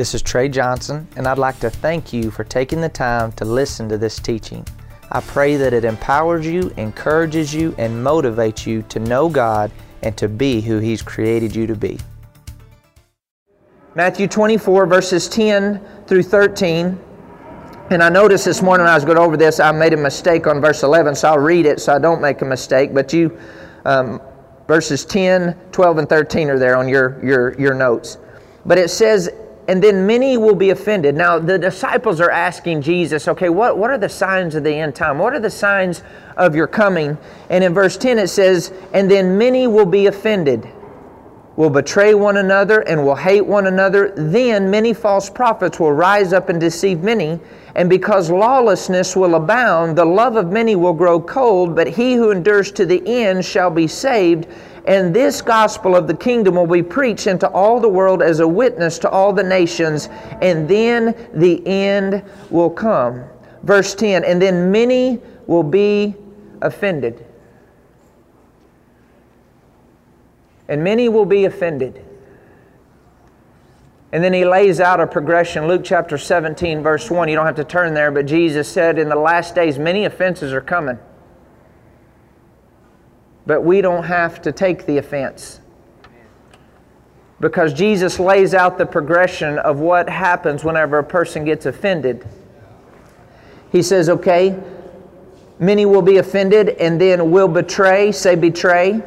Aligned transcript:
This 0.00 0.14
is 0.14 0.22
Trey 0.22 0.48
Johnson, 0.48 1.06
and 1.16 1.26
I'd 1.26 1.36
like 1.36 1.60
to 1.60 1.68
thank 1.68 2.10
you 2.10 2.30
for 2.30 2.42
taking 2.42 2.80
the 2.80 2.88
time 2.88 3.32
to 3.32 3.44
listen 3.44 3.86
to 3.90 3.98
this 3.98 4.18
teaching. 4.18 4.66
I 5.12 5.20
pray 5.20 5.56
that 5.56 5.74
it 5.74 5.84
empowers 5.84 6.46
you, 6.46 6.72
encourages 6.78 7.52
you, 7.52 7.74
and 7.76 8.02
motivates 8.02 8.64
you 8.66 8.80
to 8.88 8.98
know 8.98 9.28
God 9.28 9.70
and 10.02 10.16
to 10.16 10.26
be 10.26 10.62
who 10.62 10.78
He's 10.78 11.02
created 11.02 11.54
you 11.54 11.66
to 11.66 11.76
be. 11.76 11.98
Matthew 13.94 14.26
24, 14.26 14.86
verses 14.86 15.28
10 15.28 15.78
through 16.06 16.22
13. 16.22 16.98
And 17.90 18.02
I 18.02 18.08
noticed 18.08 18.46
this 18.46 18.62
morning 18.62 18.84
when 18.84 18.92
I 18.92 18.96
was 18.96 19.04
going 19.04 19.18
over 19.18 19.36
this, 19.36 19.60
I 19.60 19.70
made 19.70 19.92
a 19.92 19.98
mistake 19.98 20.46
on 20.46 20.62
verse 20.62 20.82
11, 20.82 21.14
so 21.14 21.28
I'll 21.28 21.38
read 21.38 21.66
it 21.66 21.78
so 21.78 21.94
I 21.94 21.98
don't 21.98 22.22
make 22.22 22.40
a 22.40 22.46
mistake. 22.46 22.94
But 22.94 23.12
you, 23.12 23.38
um, 23.84 24.18
verses 24.66 25.04
10, 25.04 25.54
12, 25.72 25.98
and 25.98 26.08
13 26.08 26.48
are 26.48 26.58
there 26.58 26.78
on 26.78 26.88
your, 26.88 27.22
your, 27.22 27.60
your 27.60 27.74
notes. 27.74 28.16
But 28.64 28.78
it 28.78 28.88
says, 28.88 29.28
and 29.70 29.80
then 29.80 30.04
many 30.04 30.36
will 30.36 30.56
be 30.56 30.70
offended. 30.70 31.14
Now, 31.14 31.38
the 31.38 31.56
disciples 31.56 32.20
are 32.20 32.28
asking 32.28 32.82
Jesus, 32.82 33.28
okay, 33.28 33.50
what, 33.50 33.78
what 33.78 33.88
are 33.88 33.98
the 33.98 34.08
signs 34.08 34.56
of 34.56 34.64
the 34.64 34.74
end 34.74 34.96
time? 34.96 35.16
What 35.16 35.32
are 35.32 35.38
the 35.38 35.48
signs 35.48 36.02
of 36.36 36.56
your 36.56 36.66
coming? 36.66 37.16
And 37.50 37.62
in 37.62 37.72
verse 37.72 37.96
10 37.96 38.18
it 38.18 38.26
says, 38.26 38.72
and 38.92 39.08
then 39.08 39.38
many 39.38 39.68
will 39.68 39.86
be 39.86 40.06
offended, 40.06 40.68
will 41.54 41.70
betray 41.70 42.14
one 42.14 42.38
another, 42.38 42.80
and 42.80 43.04
will 43.04 43.14
hate 43.14 43.46
one 43.46 43.68
another. 43.68 44.12
Then 44.16 44.72
many 44.72 44.92
false 44.92 45.30
prophets 45.30 45.78
will 45.78 45.92
rise 45.92 46.32
up 46.32 46.48
and 46.48 46.60
deceive 46.60 47.04
many. 47.04 47.38
And 47.76 47.88
because 47.88 48.28
lawlessness 48.28 49.14
will 49.14 49.36
abound, 49.36 49.96
the 49.96 50.04
love 50.04 50.34
of 50.34 50.50
many 50.50 50.74
will 50.74 50.94
grow 50.94 51.20
cold, 51.20 51.76
but 51.76 51.86
he 51.86 52.14
who 52.14 52.32
endures 52.32 52.72
to 52.72 52.84
the 52.84 53.06
end 53.06 53.44
shall 53.44 53.70
be 53.70 53.86
saved. 53.86 54.48
And 54.86 55.14
this 55.14 55.42
gospel 55.42 55.94
of 55.94 56.06
the 56.06 56.14
kingdom 56.14 56.54
will 56.54 56.66
be 56.66 56.82
preached 56.82 57.26
into 57.26 57.48
all 57.50 57.80
the 57.80 57.88
world 57.88 58.22
as 58.22 58.40
a 58.40 58.48
witness 58.48 58.98
to 59.00 59.10
all 59.10 59.32
the 59.32 59.42
nations, 59.42 60.08
and 60.40 60.68
then 60.68 61.14
the 61.34 61.66
end 61.66 62.22
will 62.50 62.70
come. 62.70 63.24
Verse 63.62 63.94
10 63.94 64.24
And 64.24 64.40
then 64.40 64.70
many 64.70 65.20
will 65.46 65.62
be 65.62 66.14
offended. 66.62 67.26
And 70.68 70.84
many 70.84 71.08
will 71.08 71.26
be 71.26 71.44
offended. 71.44 72.04
And 74.12 74.24
then 74.24 74.32
he 74.32 74.44
lays 74.44 74.80
out 74.80 75.00
a 75.00 75.06
progression. 75.06 75.68
Luke 75.68 75.82
chapter 75.84 76.18
17, 76.18 76.82
verse 76.82 77.10
1. 77.10 77.28
You 77.28 77.36
don't 77.36 77.46
have 77.46 77.56
to 77.56 77.64
turn 77.64 77.94
there, 77.94 78.10
but 78.10 78.26
Jesus 78.26 78.68
said, 78.68 78.98
In 78.98 79.08
the 79.08 79.16
last 79.16 79.54
days, 79.54 79.78
many 79.78 80.04
offenses 80.04 80.52
are 80.52 80.60
coming. 80.60 80.98
But 83.46 83.62
we 83.62 83.80
don't 83.80 84.04
have 84.04 84.42
to 84.42 84.52
take 84.52 84.86
the 84.86 84.98
offense. 84.98 85.60
Because 87.40 87.72
Jesus 87.72 88.20
lays 88.20 88.52
out 88.52 88.76
the 88.76 88.86
progression 88.86 89.58
of 89.58 89.78
what 89.78 90.08
happens 90.08 90.62
whenever 90.62 90.98
a 90.98 91.04
person 91.04 91.44
gets 91.44 91.64
offended. 91.66 92.26
He 93.72 93.82
says, 93.82 94.08
okay, 94.08 94.58
many 95.58 95.86
will 95.86 96.02
be 96.02 96.18
offended 96.18 96.70
and 96.70 97.00
then 97.00 97.30
will 97.30 97.48
betray, 97.48 98.12
say 98.12 98.34
betray 98.34 99.02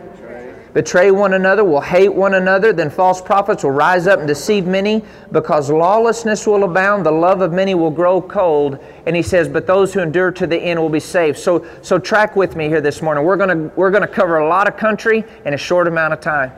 betray 0.73 1.11
one 1.11 1.33
another, 1.33 1.63
will 1.63 1.81
hate 1.81 2.13
one 2.13 2.33
another, 2.33 2.73
then 2.73 2.89
false 2.89 3.21
prophets 3.21 3.63
will 3.63 3.71
rise 3.71 4.07
up 4.07 4.19
and 4.19 4.27
deceive 4.27 4.65
many. 4.65 5.03
Because 5.31 5.69
lawlessness 5.69 6.47
will 6.47 6.63
abound, 6.63 7.05
the 7.05 7.11
love 7.11 7.41
of 7.41 7.51
many 7.51 7.75
will 7.75 7.91
grow 7.91 8.21
cold. 8.21 8.79
And 9.05 9.15
he 9.15 9.21
says, 9.21 9.47
But 9.47 9.67
those 9.67 9.93
who 9.93 9.99
endure 9.99 10.31
to 10.31 10.47
the 10.47 10.57
end 10.57 10.79
will 10.79 10.89
be 10.89 10.99
saved. 10.99 11.37
So, 11.37 11.65
so 11.81 11.99
track 11.99 12.35
with 12.35 12.55
me 12.55 12.67
here 12.67 12.81
this 12.81 13.01
morning. 13.01 13.23
We're 13.23 13.37
going 13.37 13.69
to 13.69 13.75
we're 13.75 13.91
gonna 13.91 14.07
cover 14.07 14.39
a 14.39 14.47
lot 14.47 14.67
of 14.67 14.77
country 14.77 15.23
in 15.45 15.53
a 15.53 15.57
short 15.57 15.87
amount 15.87 16.13
of 16.13 16.19
time. 16.21 16.51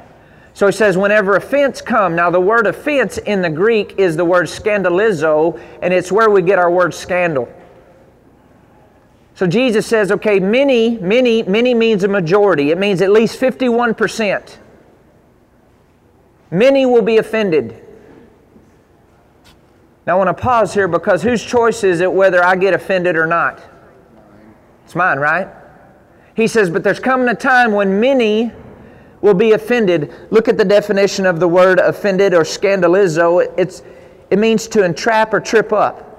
So 0.56 0.68
he 0.68 0.72
says, 0.72 0.98
whenever 0.98 1.36
offense 1.36 1.82
come, 1.82 2.16
now 2.16 2.30
the 2.30 2.40
word 2.40 2.66
offense 2.66 3.18
in 3.18 3.42
the 3.42 3.50
Greek 3.50 3.96
is 3.98 4.16
the 4.16 4.24
word 4.24 4.46
scandalizo, 4.46 5.60
and 5.82 5.94
it's 5.94 6.14
where 6.14 6.30
we 6.30 6.42
get 6.42 6.58
our 6.60 6.72
word 6.72 6.94
scandal. 6.94 7.50
So 9.36 9.46
Jesus 9.46 9.86
says, 9.86 10.12
okay, 10.14 10.40
many, 10.40 10.98
many, 10.98 11.44
many 11.44 11.74
means 11.74 12.06
a 12.06 12.08
majority. 12.08 12.72
It 12.72 12.78
means 12.78 13.02
at 13.02 13.12
least 13.12 13.40
51%. 13.40 14.58
Many 16.52 16.86
will 16.86 17.02
be 17.02 17.18
offended. 17.18 17.86
Now 20.08 20.16
I 20.16 20.24
want 20.24 20.36
to 20.36 20.42
pause 20.42 20.74
here 20.74 20.88
because 20.88 21.22
whose 21.22 21.44
choice 21.44 21.84
is 21.84 22.00
it 22.00 22.12
whether 22.12 22.42
I 22.42 22.56
get 22.56 22.74
offended 22.74 23.18
or 23.18 23.28
not? 23.28 23.62
It's 24.86 24.96
mine, 24.96 25.20
right? 25.20 25.50
He 26.36 26.48
says, 26.48 26.70
but 26.70 26.84
there's 26.84 27.00
coming 27.00 27.28
a 27.28 27.36
time 27.36 27.74
when 27.74 28.00
many 28.00 28.54
will 29.20 29.34
be 29.34 29.52
offended. 29.52 30.14
Look 30.30 30.48
at 30.48 30.58
the 30.58 30.64
definition 30.64 31.26
of 31.26 31.42
the 31.42 31.48
word 31.48 31.80
offended 31.80 32.34
or 32.34 32.44
scandalizo. 32.44 33.54
It's, 33.58 33.84
it 34.30 34.40
means 34.40 34.68
to 34.70 34.86
entrap 34.86 35.34
or 35.34 35.42
trip 35.42 35.74
up. 35.74 36.15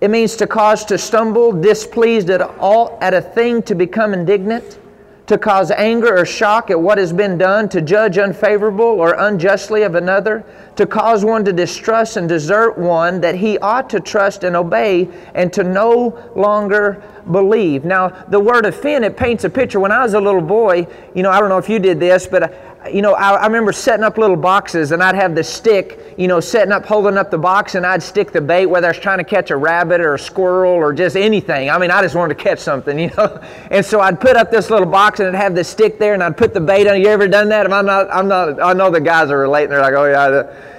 It 0.00 0.10
means 0.10 0.36
to 0.36 0.46
cause 0.46 0.84
to 0.86 0.98
stumble, 0.98 1.52
displeased 1.52 2.28
at 2.28 2.42
all 2.42 2.98
at 3.00 3.14
a 3.14 3.20
thing, 3.20 3.62
to 3.62 3.74
become 3.74 4.12
indignant, 4.12 4.78
to 5.26 5.38
cause 5.38 5.70
anger 5.70 6.18
or 6.18 6.26
shock 6.26 6.70
at 6.70 6.78
what 6.78 6.98
has 6.98 7.12
been 7.12 7.38
done, 7.38 7.68
to 7.70 7.80
judge 7.80 8.18
unfavorable 8.18 8.84
or 8.84 9.14
unjustly 9.14 9.82
of 9.82 9.94
another, 9.94 10.44
to 10.76 10.86
cause 10.86 11.24
one 11.24 11.44
to 11.46 11.52
distrust 11.52 12.16
and 12.16 12.28
desert 12.28 12.76
one 12.76 13.20
that 13.22 13.36
he 13.36 13.58
ought 13.58 13.88
to 13.90 13.98
trust 13.98 14.44
and 14.44 14.54
obey, 14.54 15.08
and 15.34 15.52
to 15.54 15.64
no 15.64 16.30
longer 16.36 17.02
believe. 17.32 17.84
Now, 17.84 18.10
the 18.28 18.38
word 18.38 18.66
offend, 18.66 19.04
it 19.04 19.16
paints 19.16 19.44
a 19.44 19.50
picture. 19.50 19.80
When 19.80 19.92
I 19.92 20.02
was 20.02 20.14
a 20.14 20.20
little 20.20 20.42
boy, 20.42 20.86
you 21.14 21.22
know, 21.22 21.30
I 21.30 21.40
don't 21.40 21.48
know 21.48 21.58
if 21.58 21.70
you 21.70 21.78
did 21.78 21.98
this, 21.98 22.26
but 22.26 22.75
you 22.92 23.02
know, 23.02 23.14
I, 23.14 23.34
I, 23.34 23.46
remember 23.46 23.72
setting 23.72 24.04
up 24.04 24.18
little 24.18 24.36
boxes 24.36 24.92
and 24.92 25.02
I'd 25.02 25.14
have 25.14 25.34
the 25.34 25.44
stick, 25.44 26.14
you 26.16 26.28
know, 26.28 26.40
setting 26.40 26.72
up, 26.72 26.84
holding 26.84 27.16
up 27.16 27.30
the 27.30 27.38
box 27.38 27.74
and 27.74 27.86
I'd 27.86 28.02
stick 28.02 28.32
the 28.32 28.40
bait, 28.40 28.66
whether 28.66 28.86
I 28.86 28.90
was 28.90 28.98
trying 28.98 29.18
to 29.18 29.24
catch 29.24 29.50
a 29.50 29.56
rabbit 29.56 30.00
or 30.00 30.14
a 30.14 30.18
squirrel 30.18 30.72
or 30.72 30.92
just 30.92 31.16
anything. 31.16 31.70
I 31.70 31.78
mean, 31.78 31.90
I 31.90 32.02
just 32.02 32.14
wanted 32.14 32.36
to 32.36 32.42
catch 32.42 32.58
something, 32.58 32.98
you 32.98 33.10
know. 33.16 33.40
And 33.70 33.84
so 33.84 34.00
I'd 34.00 34.20
put 34.20 34.36
up 34.36 34.50
this 34.50 34.70
little 34.70 34.86
box 34.86 35.20
and 35.20 35.34
I'd 35.34 35.40
have 35.40 35.54
the 35.54 35.64
stick 35.64 35.98
there 35.98 36.14
and 36.14 36.22
I'd 36.22 36.36
put 36.36 36.54
the 36.54 36.60
bait 36.60 36.86
on. 36.86 37.00
You 37.00 37.08
ever 37.08 37.28
done 37.28 37.48
that? 37.50 37.70
I'm 37.70 37.86
not, 37.86 38.10
I'm 38.10 38.28
not, 38.28 38.62
I 38.62 38.72
know 38.72 38.90
the 38.90 39.00
guys 39.00 39.30
are 39.30 39.38
relating. 39.38 39.70
They're 39.70 39.80
like, 39.80 39.94
oh 39.94 40.06
yeah. 40.06 40.72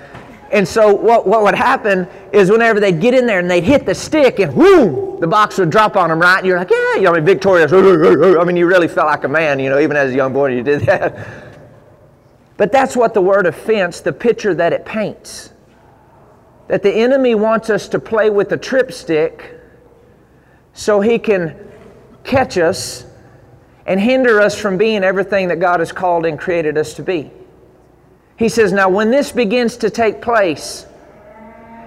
And 0.51 0.68
so 0.68 0.94
what, 0.94 1.28
what 1.28 1.44
would 1.44 1.56
happen 1.56 2.07
is 2.31 2.50
whenever 2.50 2.79
they'd 2.79 3.01
get 3.01 3.13
in 3.13 3.25
there 3.25 3.39
and 3.39 3.51
they'd 3.51 3.63
hit 3.63 3.85
the 3.85 3.94
stick 3.94 4.39
and 4.39 4.56
whoo, 4.56 5.18
the 5.19 5.28
box 5.28 5.57
would 5.57 5.69
drop 5.69 5.95
on 5.95 6.09
them, 6.09 6.19
right? 6.19 6.38
And 6.38 6.47
you're 6.47 6.57
like, 6.57 6.69
yeah, 6.69 6.95
you 6.95 7.01
know, 7.01 7.12
I 7.12 7.16
mean, 7.16 7.25
victorious. 7.25 7.74
I 7.74 8.44
mean, 8.44 8.56
you 8.56 8.66
really 8.66 8.88
felt 8.88 9.07
like 9.07 9.24
a 9.24 9.28
man, 9.28 9.59
you 9.59 9.69
know, 9.69 9.79
even 9.79 9.97
as 9.97 10.12
a 10.12 10.16
young 10.16 10.34
boy, 10.34 10.56
you 10.56 10.63
did 10.63 10.81
that. 10.81 11.46
But 12.57 12.72
that's 12.72 12.97
what 12.97 13.13
the 13.13 13.22
word 13.22 13.45
offense, 13.45 14.01
the 14.01 14.12
picture 14.12 14.53
that 14.56 14.73
it 14.73 14.85
paints. 14.85 15.53
That 16.68 16.84
the 16.84 16.94
enemy 16.94 17.35
wants 17.35 17.69
us 17.69 17.88
to 17.90 18.00
play 18.00 18.29
with 18.29 18.50
the 18.50 18.57
tripstick 18.57 19.59
so 20.73 21.00
he 21.00 21.18
can 21.19 21.56
catch 22.23 22.57
us 22.57 23.06
and 23.85 24.01
hinder 24.01 24.41
us 24.41 24.59
from 24.59 24.78
being 24.78 25.03
everything 25.03 25.47
that 25.47 25.59
God 25.59 25.79
has 25.79 25.91
called 25.91 26.25
and 26.25 26.38
created 26.38 26.78
us 26.78 26.94
to 26.95 27.03
be. 27.03 27.31
He 28.35 28.50
says, 28.50 28.74
Now, 28.74 28.89
when 28.89 29.12
this 29.12 29.31
begins 29.31 29.78
to 29.78 29.89
take 29.89 30.22
place, 30.22 30.85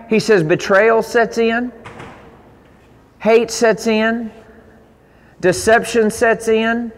he 0.09 0.19
says, 0.19 0.43
betrayal 0.43 1.03
sets 1.03 1.39
in, 1.39 1.73
hate 3.21 3.51
sets 3.51 3.87
in, 3.87 4.33
deception 5.41 6.11
sets 6.11 6.49
in, 6.49 6.91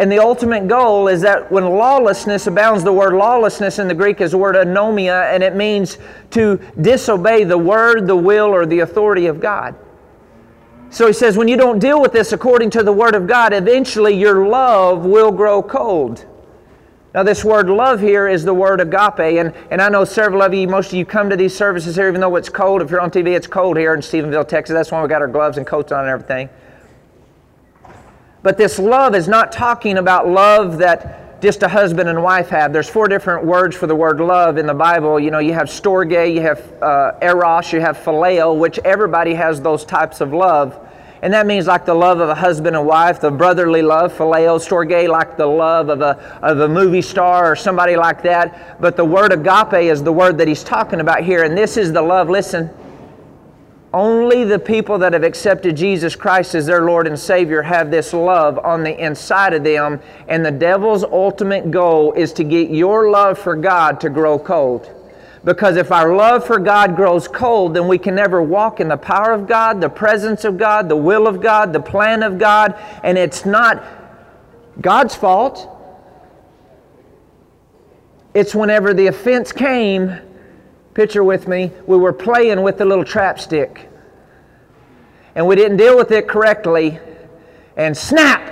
and 0.00 0.10
the 0.10 0.18
ultimate 0.18 0.66
goal 0.66 1.08
is 1.08 1.20
that 1.20 1.52
when 1.52 1.62
lawlessness 1.62 2.46
abounds, 2.46 2.82
the 2.82 2.92
word 2.92 3.12
lawlessness 3.12 3.78
in 3.78 3.86
the 3.86 3.94
Greek 3.94 4.22
is 4.22 4.30
the 4.30 4.38
word 4.38 4.54
anomia, 4.54 5.30
and 5.30 5.42
it 5.42 5.54
means 5.54 5.98
to 6.30 6.58
disobey 6.80 7.44
the 7.44 7.58
word, 7.58 8.06
the 8.06 8.16
will, 8.16 8.46
or 8.46 8.64
the 8.64 8.78
authority 8.78 9.26
of 9.26 9.40
God. 9.40 9.74
So 10.88 11.06
he 11.06 11.12
says, 11.12 11.36
when 11.36 11.48
you 11.48 11.58
don't 11.58 11.78
deal 11.78 12.00
with 12.00 12.12
this 12.12 12.32
according 12.32 12.70
to 12.70 12.82
the 12.82 12.94
word 12.94 13.14
of 13.14 13.26
God, 13.26 13.52
eventually 13.52 14.14
your 14.14 14.48
love 14.48 15.04
will 15.04 15.30
grow 15.30 15.62
cold. 15.62 16.24
Now, 17.12 17.22
this 17.22 17.44
word 17.44 17.68
love 17.68 18.00
here 18.00 18.26
is 18.26 18.42
the 18.42 18.54
word 18.54 18.80
agape, 18.80 19.18
and, 19.38 19.52
and 19.70 19.82
I 19.82 19.90
know 19.90 20.06
several 20.06 20.40
of 20.40 20.54
you, 20.54 20.66
most 20.66 20.86
of 20.86 20.94
you 20.94 21.04
come 21.04 21.28
to 21.28 21.36
these 21.36 21.54
services 21.54 21.96
here, 21.96 22.08
even 22.08 22.22
though 22.22 22.36
it's 22.36 22.48
cold. 22.48 22.80
If 22.80 22.90
you're 22.90 23.02
on 23.02 23.10
TV, 23.10 23.36
it's 23.36 23.46
cold 23.46 23.76
here 23.76 23.92
in 23.92 24.00
Stephenville, 24.00 24.48
Texas. 24.48 24.72
That's 24.72 24.90
why 24.90 25.02
we 25.02 25.08
got 25.08 25.20
our 25.20 25.28
gloves 25.28 25.58
and 25.58 25.66
coats 25.66 25.92
on 25.92 26.00
and 26.00 26.08
everything. 26.08 26.48
But 28.42 28.56
this 28.56 28.78
love 28.78 29.14
is 29.14 29.28
not 29.28 29.52
talking 29.52 29.98
about 29.98 30.28
love 30.28 30.78
that 30.78 31.42
just 31.42 31.62
a 31.62 31.68
husband 31.68 32.08
and 32.08 32.22
wife 32.22 32.48
have. 32.48 32.72
There's 32.72 32.88
four 32.88 33.08
different 33.08 33.44
words 33.44 33.74
for 33.76 33.86
the 33.86 33.94
word 33.94 34.20
love 34.20 34.58
in 34.58 34.66
the 34.66 34.74
Bible. 34.74 35.18
You 35.18 35.30
know, 35.30 35.38
you 35.38 35.52
have 35.54 35.68
storge, 35.68 36.34
you 36.34 36.40
have 36.42 36.82
uh, 36.82 37.12
eros, 37.22 37.72
you 37.72 37.80
have 37.80 37.96
phileo, 37.98 38.58
which 38.58 38.78
everybody 38.84 39.34
has 39.34 39.60
those 39.60 39.84
types 39.84 40.20
of 40.20 40.32
love. 40.32 40.78
And 41.22 41.34
that 41.34 41.46
means 41.46 41.66
like 41.66 41.84
the 41.84 41.94
love 41.94 42.20
of 42.20 42.30
a 42.30 42.34
husband 42.34 42.76
and 42.76 42.86
wife, 42.86 43.20
the 43.20 43.30
brotherly 43.30 43.82
love, 43.82 44.12
phileo, 44.12 44.58
storge, 44.58 45.06
like 45.08 45.36
the 45.36 45.46
love 45.46 45.90
of 45.90 46.00
a, 46.00 46.18
of 46.42 46.60
a 46.60 46.68
movie 46.68 47.02
star 47.02 47.50
or 47.50 47.56
somebody 47.56 47.96
like 47.96 48.22
that. 48.22 48.80
But 48.80 48.96
the 48.96 49.04
word 49.04 49.32
agape 49.32 49.90
is 49.90 50.02
the 50.02 50.12
word 50.12 50.38
that 50.38 50.48
he's 50.48 50.64
talking 50.64 51.00
about 51.00 51.22
here. 51.22 51.44
And 51.44 51.56
this 51.56 51.76
is 51.76 51.92
the 51.92 52.00
love, 52.00 52.30
listen, 52.30 52.70
only 53.92 54.44
the 54.44 54.58
people 54.58 54.98
that 54.98 55.12
have 55.12 55.24
accepted 55.24 55.76
Jesus 55.76 56.14
Christ 56.14 56.54
as 56.54 56.66
their 56.66 56.84
Lord 56.84 57.08
and 57.08 57.18
Savior 57.18 57.62
have 57.62 57.90
this 57.90 58.12
love 58.12 58.58
on 58.58 58.84
the 58.84 58.96
inside 59.04 59.52
of 59.52 59.64
them. 59.64 60.00
And 60.28 60.44
the 60.44 60.52
devil's 60.52 61.02
ultimate 61.02 61.70
goal 61.70 62.12
is 62.12 62.32
to 62.34 62.44
get 62.44 62.70
your 62.70 63.10
love 63.10 63.38
for 63.38 63.56
God 63.56 64.00
to 64.00 64.08
grow 64.08 64.38
cold. 64.38 64.94
Because 65.42 65.76
if 65.76 65.90
our 65.90 66.14
love 66.14 66.46
for 66.46 66.58
God 66.58 66.94
grows 66.94 67.26
cold, 67.26 67.74
then 67.74 67.88
we 67.88 67.98
can 67.98 68.14
never 68.14 68.42
walk 68.42 68.78
in 68.78 68.88
the 68.88 68.96
power 68.96 69.32
of 69.32 69.48
God, 69.48 69.80
the 69.80 69.88
presence 69.88 70.44
of 70.44 70.58
God, 70.58 70.88
the 70.88 70.96
will 70.96 71.26
of 71.26 71.40
God, 71.40 71.72
the 71.72 71.80
plan 71.80 72.22
of 72.22 72.38
God, 72.38 72.78
and 73.02 73.16
it's 73.16 73.46
not 73.46 73.82
God's 74.80 75.14
fault. 75.14 75.68
It's 78.34 78.54
whenever 78.54 78.92
the 78.94 79.06
offense 79.06 79.50
came, 79.50 80.14
picture 81.00 81.24
with 81.24 81.48
me, 81.48 81.72
we 81.86 81.96
were 81.96 82.12
playing 82.12 82.62
with 82.62 82.76
the 82.76 82.84
little 82.84 83.06
trap 83.06 83.40
stick. 83.40 83.88
And 85.34 85.46
we 85.46 85.56
didn't 85.56 85.78
deal 85.78 85.96
with 85.96 86.10
it 86.10 86.28
correctly, 86.28 87.00
and 87.74 87.96
snap! 87.96 88.42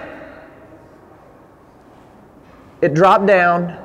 It 2.81 2.95
dropped 2.95 3.27
down, 3.27 3.77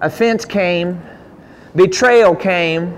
offense 0.00 0.44
came, 0.44 1.02
betrayal 1.74 2.36
came, 2.36 2.96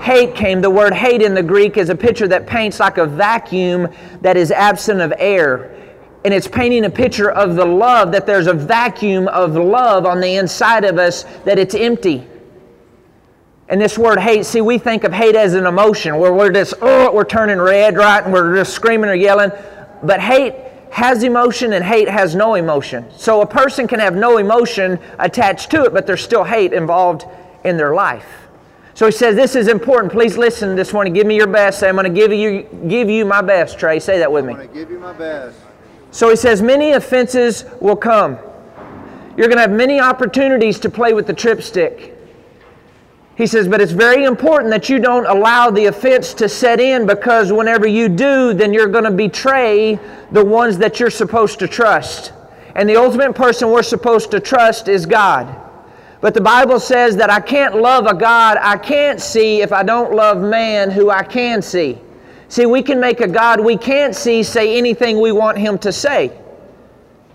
hate 0.00 0.36
came. 0.36 0.60
The 0.60 0.70
word 0.70 0.94
hate 0.94 1.20
in 1.20 1.34
the 1.34 1.42
Greek 1.42 1.76
is 1.76 1.88
a 1.88 1.96
picture 1.96 2.28
that 2.28 2.46
paints 2.46 2.78
like 2.78 2.96
a 2.96 3.06
vacuum 3.06 3.88
that 4.20 4.36
is 4.36 4.52
absent 4.52 5.00
of 5.00 5.12
air. 5.18 5.76
And 6.24 6.32
it's 6.32 6.46
painting 6.46 6.84
a 6.84 6.90
picture 6.90 7.32
of 7.32 7.56
the 7.56 7.64
love, 7.64 8.12
that 8.12 8.24
there's 8.24 8.46
a 8.46 8.54
vacuum 8.54 9.26
of 9.26 9.56
love 9.56 10.06
on 10.06 10.20
the 10.20 10.36
inside 10.36 10.84
of 10.84 10.96
us, 10.96 11.24
that 11.44 11.58
it's 11.58 11.74
empty. 11.74 12.29
And 13.70 13.80
this 13.80 13.96
word 13.96 14.18
hate, 14.18 14.44
see, 14.44 14.60
we 14.60 14.78
think 14.78 15.04
of 15.04 15.12
hate 15.12 15.36
as 15.36 15.54
an 15.54 15.64
emotion 15.64 16.18
where 16.18 16.34
we're 16.34 16.50
just, 16.50 16.74
oh, 16.82 17.14
we're 17.14 17.24
turning 17.24 17.58
red, 17.58 17.96
right? 17.96 18.22
And 18.22 18.32
we're 18.32 18.56
just 18.56 18.74
screaming 18.74 19.08
or 19.08 19.14
yelling. 19.14 19.52
But 20.02 20.20
hate 20.20 20.56
has 20.90 21.22
emotion 21.22 21.72
and 21.72 21.84
hate 21.84 22.08
has 22.08 22.34
no 22.34 22.56
emotion. 22.56 23.06
So 23.16 23.42
a 23.42 23.46
person 23.46 23.86
can 23.86 24.00
have 24.00 24.16
no 24.16 24.38
emotion 24.38 24.98
attached 25.20 25.70
to 25.70 25.84
it, 25.84 25.92
but 25.92 26.04
there's 26.04 26.20
still 26.20 26.42
hate 26.42 26.72
involved 26.72 27.24
in 27.62 27.76
their 27.76 27.94
life. 27.94 28.26
So 28.94 29.06
he 29.06 29.12
says, 29.12 29.36
This 29.36 29.54
is 29.54 29.68
important. 29.68 30.12
Please 30.12 30.36
listen 30.36 30.74
this 30.74 30.92
morning. 30.92 31.12
Give 31.12 31.28
me 31.28 31.36
your 31.36 31.46
best. 31.46 31.78
Say, 31.78 31.88
I'm 31.88 31.94
going 31.94 32.12
to 32.12 32.20
give 32.20 32.32
you, 32.32 32.62
give 32.88 33.08
you 33.08 33.24
my 33.24 33.40
best, 33.40 33.78
Trey. 33.78 34.00
Say 34.00 34.18
that 34.18 34.32
with 34.32 34.44
me. 34.44 34.52
I'm 34.52 34.56
going 34.58 34.68
to 34.68 34.74
give 34.74 34.90
you 34.90 34.98
my 34.98 35.12
best. 35.12 35.56
So 36.10 36.28
he 36.28 36.34
says, 36.34 36.60
Many 36.60 36.90
offenses 36.90 37.64
will 37.80 37.94
come. 37.94 38.36
You're 39.36 39.46
going 39.46 39.58
to 39.58 39.62
have 39.62 39.70
many 39.70 40.00
opportunities 40.00 40.80
to 40.80 40.90
play 40.90 41.12
with 41.12 41.28
the 41.28 41.34
tripstick. 41.34 42.16
He 43.40 43.46
says, 43.46 43.66
but 43.68 43.80
it's 43.80 43.92
very 43.92 44.24
important 44.24 44.70
that 44.70 44.90
you 44.90 44.98
don't 44.98 45.24
allow 45.24 45.70
the 45.70 45.86
offense 45.86 46.34
to 46.34 46.46
set 46.46 46.78
in 46.78 47.06
because 47.06 47.50
whenever 47.50 47.86
you 47.86 48.06
do, 48.06 48.52
then 48.52 48.74
you're 48.74 48.86
going 48.86 49.04
to 49.04 49.10
betray 49.10 49.98
the 50.30 50.44
ones 50.44 50.76
that 50.76 51.00
you're 51.00 51.08
supposed 51.08 51.58
to 51.60 51.66
trust. 51.66 52.34
And 52.74 52.86
the 52.86 52.96
ultimate 52.96 53.34
person 53.34 53.70
we're 53.70 53.82
supposed 53.82 54.30
to 54.32 54.40
trust 54.40 54.88
is 54.88 55.06
God. 55.06 55.58
But 56.20 56.34
the 56.34 56.42
Bible 56.42 56.78
says 56.78 57.16
that 57.16 57.30
I 57.30 57.40
can't 57.40 57.76
love 57.76 58.04
a 58.04 58.12
God 58.12 58.58
I 58.60 58.76
can't 58.76 59.18
see 59.18 59.62
if 59.62 59.72
I 59.72 59.84
don't 59.84 60.12
love 60.12 60.42
man 60.42 60.90
who 60.90 61.08
I 61.08 61.22
can 61.22 61.62
see. 61.62 61.98
See, 62.48 62.66
we 62.66 62.82
can 62.82 63.00
make 63.00 63.22
a 63.22 63.28
God 63.28 63.58
we 63.58 63.78
can't 63.78 64.14
see 64.14 64.42
say 64.42 64.76
anything 64.76 65.18
we 65.18 65.32
want 65.32 65.56
him 65.56 65.78
to 65.78 65.92
say. 65.92 66.38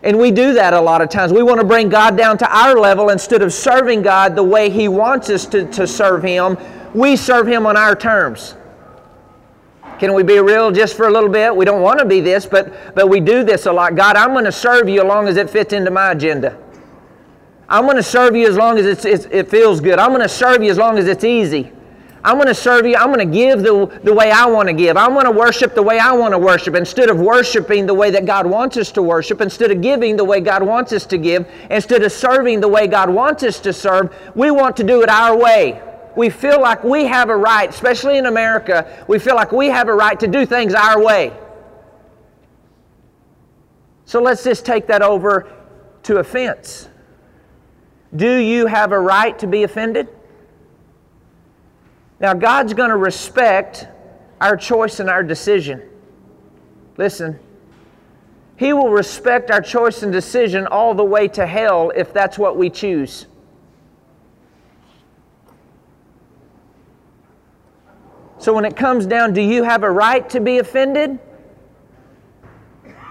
And 0.05 0.19
we 0.19 0.29
do 0.29 0.53
that 0.53 0.73
a 0.73 0.79
lot 0.79 1.01
of 1.01 1.09
times. 1.09 1.33
We 1.33 1.41
want 1.41 1.59
to 1.59 1.65
bring 1.65 1.89
God 1.89 2.15
down 2.15 2.37
to 2.37 2.55
our 2.55 2.75
level 2.75 3.09
instead 3.09 3.41
of 3.41 3.51
serving 3.51 4.03
God 4.03 4.35
the 4.35 4.43
way 4.43 4.69
He 4.69 4.87
wants 4.87 5.31
us 5.31 5.47
to, 5.47 5.65
to 5.71 5.87
serve 5.87 6.21
Him. 6.21 6.57
We 6.93 7.15
serve 7.15 7.47
Him 7.47 7.65
on 7.65 7.75
our 7.75 7.95
terms. 7.95 8.55
Can 9.97 10.13
we 10.13 10.21
be 10.21 10.39
real 10.39 10.71
just 10.71 10.95
for 10.95 11.07
a 11.07 11.11
little 11.11 11.29
bit? 11.29 11.55
We 11.55 11.65
don't 11.65 11.81
want 11.81 11.99
to 11.99 12.05
be 12.05 12.21
this, 12.21 12.45
but, 12.45 12.95
but 12.95 13.09
we 13.09 13.19
do 13.19 13.43
this 13.43 13.65
a 13.65 13.73
lot. 13.73 13.95
God, 13.95 14.15
I'm 14.15 14.33
going 14.33 14.45
to 14.45 14.51
serve 14.51 14.87
you 14.87 15.01
as 15.01 15.07
long 15.07 15.27
as 15.27 15.37
it 15.37 15.49
fits 15.49 15.73
into 15.73 15.89
my 15.89 16.11
agenda. 16.11 16.55
I'm 17.67 17.85
going 17.85 17.95
to 17.95 18.03
serve 18.03 18.35
you 18.35 18.47
as 18.47 18.57
long 18.57 18.77
as 18.77 18.85
it's, 18.85 19.05
it's, 19.05 19.25
it 19.31 19.49
feels 19.49 19.81
good. 19.81 19.97
I'm 19.97 20.09
going 20.09 20.21
to 20.21 20.29
serve 20.29 20.61
you 20.61 20.69
as 20.69 20.77
long 20.77 20.99
as 20.99 21.07
it's 21.07 21.23
easy. 21.23 21.71
I'm 22.25 22.37
going 22.37 22.47
to 22.47 22.55
serve 22.55 22.87
you. 22.87 22.95
I'm 22.95 23.13
going 23.13 23.19
to 23.19 23.37
give 23.37 23.61
the, 23.61 23.85
the 24.03 24.11
way 24.11 24.31
I 24.31 24.47
want 24.47 24.67
to 24.67 24.73
give. 24.73 24.97
I'm 24.97 25.13
going 25.13 25.25
to 25.25 25.31
worship 25.31 25.75
the 25.75 25.83
way 25.83 25.99
I 25.99 26.11
want 26.13 26.33
to 26.33 26.39
worship. 26.39 26.73
Instead 26.73 27.11
of 27.11 27.19
worshiping 27.19 27.85
the 27.85 27.93
way 27.93 28.09
that 28.09 28.25
God 28.25 28.47
wants 28.47 28.77
us 28.77 28.91
to 28.93 29.03
worship, 29.03 29.41
instead 29.41 29.69
of 29.69 29.79
giving 29.79 30.17
the 30.17 30.23
way 30.23 30.39
God 30.41 30.63
wants 30.63 30.91
us 30.91 31.05
to 31.05 31.19
give, 31.19 31.47
instead 31.69 32.01
of 32.01 32.11
serving 32.11 32.61
the 32.61 32.67
way 32.67 32.87
God 32.87 33.11
wants 33.11 33.43
us 33.43 33.59
to 33.59 33.71
serve, 33.71 34.11
we 34.33 34.49
want 34.49 34.75
to 34.77 34.83
do 34.83 35.03
it 35.03 35.09
our 35.09 35.37
way. 35.37 35.79
We 36.15 36.31
feel 36.31 36.59
like 36.59 36.83
we 36.83 37.05
have 37.05 37.29
a 37.29 37.37
right, 37.37 37.69
especially 37.69 38.17
in 38.17 38.25
America, 38.25 39.05
we 39.07 39.19
feel 39.19 39.35
like 39.35 39.51
we 39.51 39.67
have 39.67 39.87
a 39.87 39.93
right 39.93 40.19
to 40.19 40.27
do 40.27 40.47
things 40.47 40.73
our 40.73 40.99
way. 40.99 41.31
So 44.05 44.19
let's 44.19 44.43
just 44.43 44.65
take 44.65 44.87
that 44.87 45.03
over 45.03 45.51
to 46.03 46.17
offense. 46.17 46.89
Do 48.15 48.33
you 48.33 48.65
have 48.65 48.91
a 48.93 48.99
right 48.99 49.37
to 49.37 49.45
be 49.45 49.61
offended? 49.61 50.07
Now, 52.19 52.33
God's 52.33 52.73
going 52.73 52.89
to 52.89 52.97
respect 52.97 53.87
our 54.39 54.55
choice 54.55 54.99
and 54.99 55.09
our 55.09 55.23
decision. 55.23 55.81
Listen, 56.97 57.39
He 58.55 58.73
will 58.73 58.89
respect 58.89 59.51
our 59.51 59.61
choice 59.61 60.01
and 60.01 60.11
decision 60.11 60.65
all 60.67 60.93
the 60.93 61.03
way 61.03 61.27
to 61.29 61.45
hell 61.45 61.91
if 61.95 62.13
that's 62.13 62.37
what 62.37 62.57
we 62.57 62.69
choose. 62.69 63.25
So, 68.37 68.53
when 68.53 68.63
it 68.63 68.77
comes 68.77 69.05
down, 69.05 69.33
do 69.33 69.41
you 69.41 69.63
have 69.63 69.83
a 69.83 69.91
right 69.91 70.29
to 70.29 70.39
be 70.39 70.59
offended? 70.59 71.19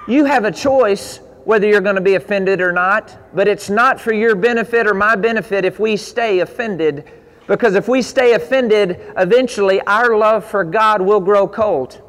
You 0.06 0.24
have 0.26 0.44
a 0.44 0.52
choice 0.52 1.20
whether 1.44 1.66
you're 1.66 1.80
going 1.80 1.96
to 1.96 2.00
be 2.00 2.14
offended 2.14 2.60
or 2.60 2.72
not, 2.72 3.18
but 3.34 3.48
it's 3.48 3.68
not 3.68 4.00
for 4.00 4.14
your 4.14 4.34
benefit 4.34 4.86
or 4.86 4.94
my 4.94 5.14
benefit 5.14 5.64
if 5.66 5.78
we 5.78 5.96
stay 5.96 6.40
offended 6.40 7.04
because 7.46 7.74
if 7.74 7.88
we 7.88 8.00
stay 8.02 8.32
offended, 8.32 9.00
eventually 9.16 9.80
our 9.82 10.16
love 10.16 10.44
for 10.44 10.64
God 10.64 11.02
will 11.02 11.20
grow 11.20 11.46
cold. 11.46 12.00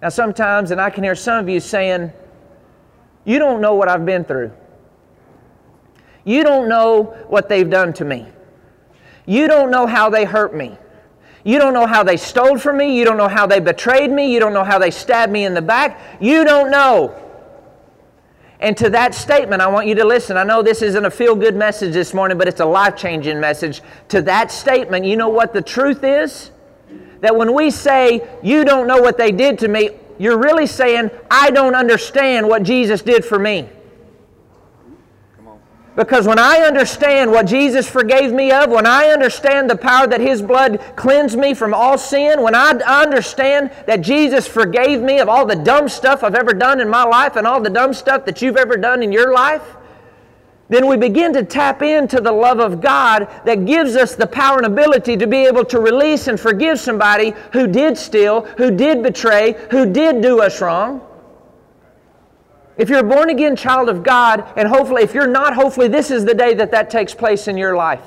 Now, 0.00 0.10
sometimes, 0.10 0.70
and 0.70 0.80
I 0.80 0.90
can 0.90 1.02
hear 1.02 1.14
some 1.14 1.42
of 1.42 1.48
you 1.48 1.58
saying, 1.58 2.12
You 3.24 3.38
don't 3.38 3.60
know 3.60 3.74
what 3.74 3.88
I've 3.88 4.06
been 4.06 4.24
through. 4.24 4.52
You 6.24 6.44
don't 6.44 6.68
know 6.68 7.16
what 7.28 7.48
they've 7.48 7.68
done 7.68 7.92
to 7.94 8.04
me. 8.04 8.26
You 9.26 9.48
don't 9.48 9.70
know 9.70 9.86
how 9.86 10.10
they 10.10 10.24
hurt 10.24 10.54
me. 10.54 10.76
You 11.44 11.58
don't 11.58 11.72
know 11.72 11.86
how 11.86 12.02
they 12.02 12.16
stole 12.16 12.58
from 12.58 12.76
me. 12.76 12.96
You 12.96 13.04
don't 13.04 13.16
know 13.16 13.28
how 13.28 13.46
they 13.46 13.60
betrayed 13.60 14.10
me. 14.10 14.32
You 14.32 14.40
don't 14.40 14.52
know 14.52 14.64
how 14.64 14.78
they 14.78 14.90
stabbed 14.90 15.32
me 15.32 15.44
in 15.44 15.54
the 15.54 15.62
back. 15.62 16.00
You 16.20 16.44
don't 16.44 16.70
know. 16.70 17.25
And 18.60 18.76
to 18.78 18.90
that 18.90 19.14
statement, 19.14 19.60
I 19.60 19.66
want 19.66 19.86
you 19.86 19.94
to 19.96 20.04
listen. 20.04 20.36
I 20.36 20.44
know 20.44 20.62
this 20.62 20.80
isn't 20.80 21.04
a 21.04 21.10
feel 21.10 21.34
good 21.34 21.56
message 21.56 21.92
this 21.92 22.14
morning, 22.14 22.38
but 22.38 22.48
it's 22.48 22.60
a 22.60 22.64
life 22.64 22.96
changing 22.96 23.38
message. 23.38 23.82
To 24.08 24.22
that 24.22 24.50
statement, 24.50 25.04
you 25.04 25.16
know 25.16 25.28
what 25.28 25.52
the 25.52 25.60
truth 25.60 26.02
is? 26.04 26.50
That 27.20 27.36
when 27.36 27.52
we 27.54 27.70
say, 27.70 28.26
You 28.42 28.64
don't 28.64 28.86
know 28.86 29.00
what 29.00 29.18
they 29.18 29.30
did 29.30 29.58
to 29.60 29.68
me, 29.68 29.90
you're 30.18 30.38
really 30.38 30.66
saying, 30.66 31.10
I 31.30 31.50
don't 31.50 31.74
understand 31.74 32.48
what 32.48 32.62
Jesus 32.62 33.02
did 33.02 33.24
for 33.24 33.38
me. 33.38 33.68
Because 35.96 36.26
when 36.26 36.38
I 36.38 36.58
understand 36.58 37.30
what 37.30 37.46
Jesus 37.46 37.88
forgave 37.88 38.30
me 38.30 38.52
of, 38.52 38.70
when 38.70 38.84
I 38.86 39.06
understand 39.06 39.70
the 39.70 39.76
power 39.76 40.06
that 40.06 40.20
His 40.20 40.42
blood 40.42 40.78
cleansed 40.94 41.38
me 41.38 41.54
from 41.54 41.72
all 41.72 41.96
sin, 41.96 42.42
when 42.42 42.54
I 42.54 42.70
understand 42.70 43.70
that 43.86 44.02
Jesus 44.02 44.46
forgave 44.46 45.00
me 45.00 45.20
of 45.20 45.30
all 45.30 45.46
the 45.46 45.56
dumb 45.56 45.88
stuff 45.88 46.22
I've 46.22 46.34
ever 46.34 46.52
done 46.52 46.82
in 46.82 46.88
my 46.90 47.02
life 47.02 47.36
and 47.36 47.46
all 47.46 47.62
the 47.62 47.70
dumb 47.70 47.94
stuff 47.94 48.26
that 48.26 48.42
you've 48.42 48.58
ever 48.58 48.76
done 48.76 49.02
in 49.02 49.10
your 49.10 49.32
life, 49.32 49.62
then 50.68 50.86
we 50.86 50.98
begin 50.98 51.32
to 51.32 51.42
tap 51.42 51.80
into 51.80 52.20
the 52.20 52.32
love 52.32 52.60
of 52.60 52.82
God 52.82 53.28
that 53.46 53.64
gives 53.64 53.96
us 53.96 54.14
the 54.14 54.26
power 54.26 54.58
and 54.58 54.66
ability 54.66 55.16
to 55.16 55.26
be 55.26 55.46
able 55.46 55.64
to 55.64 55.80
release 55.80 56.28
and 56.28 56.38
forgive 56.38 56.78
somebody 56.78 57.32
who 57.52 57.66
did 57.66 57.96
steal, 57.96 58.42
who 58.58 58.70
did 58.70 59.02
betray, 59.02 59.54
who 59.70 59.90
did 59.90 60.20
do 60.20 60.42
us 60.42 60.60
wrong. 60.60 61.00
If 62.78 62.90
you're 62.90 62.98
a 63.00 63.04
born 63.04 63.30
again 63.30 63.56
child 63.56 63.88
of 63.88 64.02
God, 64.02 64.44
and 64.56 64.68
hopefully, 64.68 65.02
if 65.02 65.14
you're 65.14 65.26
not, 65.26 65.54
hopefully, 65.54 65.88
this 65.88 66.10
is 66.10 66.24
the 66.24 66.34
day 66.34 66.54
that 66.54 66.70
that 66.72 66.90
takes 66.90 67.14
place 67.14 67.48
in 67.48 67.56
your 67.56 67.76
life. 67.76 68.02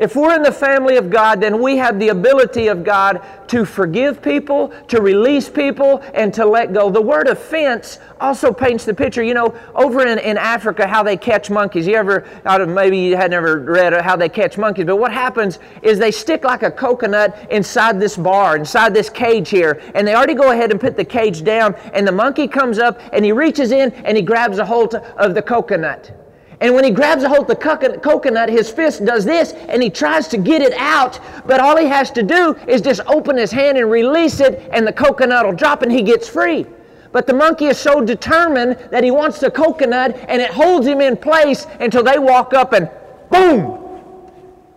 If 0.00 0.16
we're 0.16 0.34
in 0.34 0.42
the 0.42 0.50
family 0.50 0.96
of 0.96 1.10
God, 1.10 1.42
then 1.42 1.60
we 1.62 1.76
have 1.76 1.98
the 1.98 2.08
ability 2.08 2.68
of 2.68 2.82
God 2.84 3.20
to 3.48 3.66
forgive 3.66 4.22
people, 4.22 4.72
to 4.88 5.02
release 5.02 5.50
people, 5.50 6.02
and 6.14 6.32
to 6.32 6.46
let 6.46 6.72
go. 6.72 6.88
The 6.88 7.02
word 7.02 7.28
offense 7.28 7.98
also 8.18 8.50
paints 8.50 8.86
the 8.86 8.94
picture. 8.94 9.22
You 9.22 9.34
know, 9.34 9.54
over 9.74 10.06
in, 10.06 10.18
in 10.18 10.38
Africa, 10.38 10.86
how 10.86 11.02
they 11.02 11.18
catch 11.18 11.50
monkeys. 11.50 11.86
You 11.86 11.96
ever, 11.96 12.26
out 12.46 12.62
of 12.62 12.70
maybe 12.70 12.96
you 12.96 13.14
had 13.14 13.30
never 13.30 13.58
read 13.58 13.92
how 14.00 14.16
they 14.16 14.30
catch 14.30 14.56
monkeys, 14.56 14.86
but 14.86 14.96
what 14.96 15.12
happens 15.12 15.58
is 15.82 15.98
they 15.98 16.12
stick 16.12 16.44
like 16.44 16.62
a 16.62 16.70
coconut 16.70 17.36
inside 17.50 18.00
this 18.00 18.16
bar, 18.16 18.56
inside 18.56 18.94
this 18.94 19.10
cage 19.10 19.50
here, 19.50 19.82
and 19.94 20.08
they 20.08 20.14
already 20.14 20.34
go 20.34 20.50
ahead 20.52 20.70
and 20.70 20.80
put 20.80 20.96
the 20.96 21.04
cage 21.04 21.44
down, 21.44 21.74
and 21.92 22.08
the 22.08 22.12
monkey 22.12 22.48
comes 22.48 22.78
up 22.78 22.98
and 23.12 23.22
he 23.22 23.32
reaches 23.32 23.70
in 23.70 23.92
and 24.06 24.16
he 24.16 24.22
grabs 24.22 24.56
a 24.56 24.64
hold 24.64 24.94
of 24.94 25.34
the 25.34 25.42
coconut. 25.42 26.19
And 26.60 26.74
when 26.74 26.84
he 26.84 26.90
grabs 26.90 27.22
a 27.22 27.28
hold 27.28 27.50
of 27.50 27.58
the 27.58 27.98
coconut, 28.02 28.50
his 28.50 28.70
fist 28.70 29.04
does 29.04 29.24
this 29.24 29.52
and 29.52 29.82
he 29.82 29.88
tries 29.88 30.28
to 30.28 30.36
get 30.36 30.60
it 30.60 30.74
out. 30.74 31.18
But 31.46 31.58
all 31.58 31.76
he 31.78 31.86
has 31.86 32.10
to 32.12 32.22
do 32.22 32.54
is 32.68 32.82
just 32.82 33.00
open 33.06 33.38
his 33.38 33.50
hand 33.50 33.78
and 33.78 33.90
release 33.90 34.40
it, 34.40 34.68
and 34.70 34.86
the 34.86 34.92
coconut 34.92 35.46
will 35.46 35.54
drop 35.54 35.80
and 35.82 35.90
he 35.90 36.02
gets 36.02 36.28
free. 36.28 36.66
But 37.12 37.26
the 37.26 37.32
monkey 37.32 37.66
is 37.66 37.78
so 37.78 38.04
determined 38.04 38.76
that 38.90 39.02
he 39.02 39.10
wants 39.10 39.40
the 39.40 39.50
coconut 39.50 40.16
and 40.28 40.40
it 40.42 40.50
holds 40.50 40.86
him 40.86 41.00
in 41.00 41.16
place 41.16 41.66
until 41.80 42.02
they 42.02 42.18
walk 42.18 42.52
up 42.52 42.72
and 42.74 42.90
boom, 43.30 44.02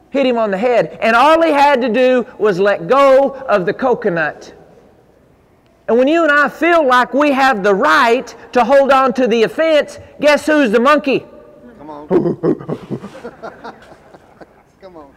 hit 0.10 0.26
him 0.26 0.38
on 0.38 0.52
the 0.52 0.58
head. 0.58 0.98
And 1.02 1.16
all 1.16 1.42
he 1.44 1.52
had 1.52 1.82
to 1.82 1.90
do 1.90 2.26
was 2.40 2.60
let 2.60 2.88
go 2.88 3.34
of 3.34 3.66
the 3.66 3.74
coconut. 3.74 4.54
And 5.88 5.98
when 5.98 6.08
you 6.08 6.24
and 6.24 6.32
I 6.32 6.48
feel 6.48 6.88
like 6.88 7.14
we 7.14 7.34
have 7.34 7.62
the 7.62 7.76
right 7.76 8.34
to 8.54 8.64
hold 8.64 8.90
on 8.90 9.14
to 9.16 9.28
the 9.28 9.44
offense, 9.44 10.00
guess 10.22 10.46
who's 10.46 10.72
the 10.72 10.80
monkey? 10.80 11.26
Come 11.84 11.90
on. 11.90 12.08
Come 14.82 14.96
on. 14.96 15.14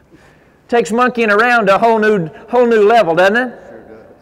Takes 0.66 0.90
monkeying 0.90 1.30
around 1.30 1.66
to 1.66 1.76
a 1.76 1.78
whole 1.78 2.00
new, 2.00 2.26
whole 2.49 2.66
new 2.66 2.82
level, 2.82 3.14
doesn't 3.14 3.37
it? 3.37 3.50
Sure 3.68 3.82
does. 3.82 4.16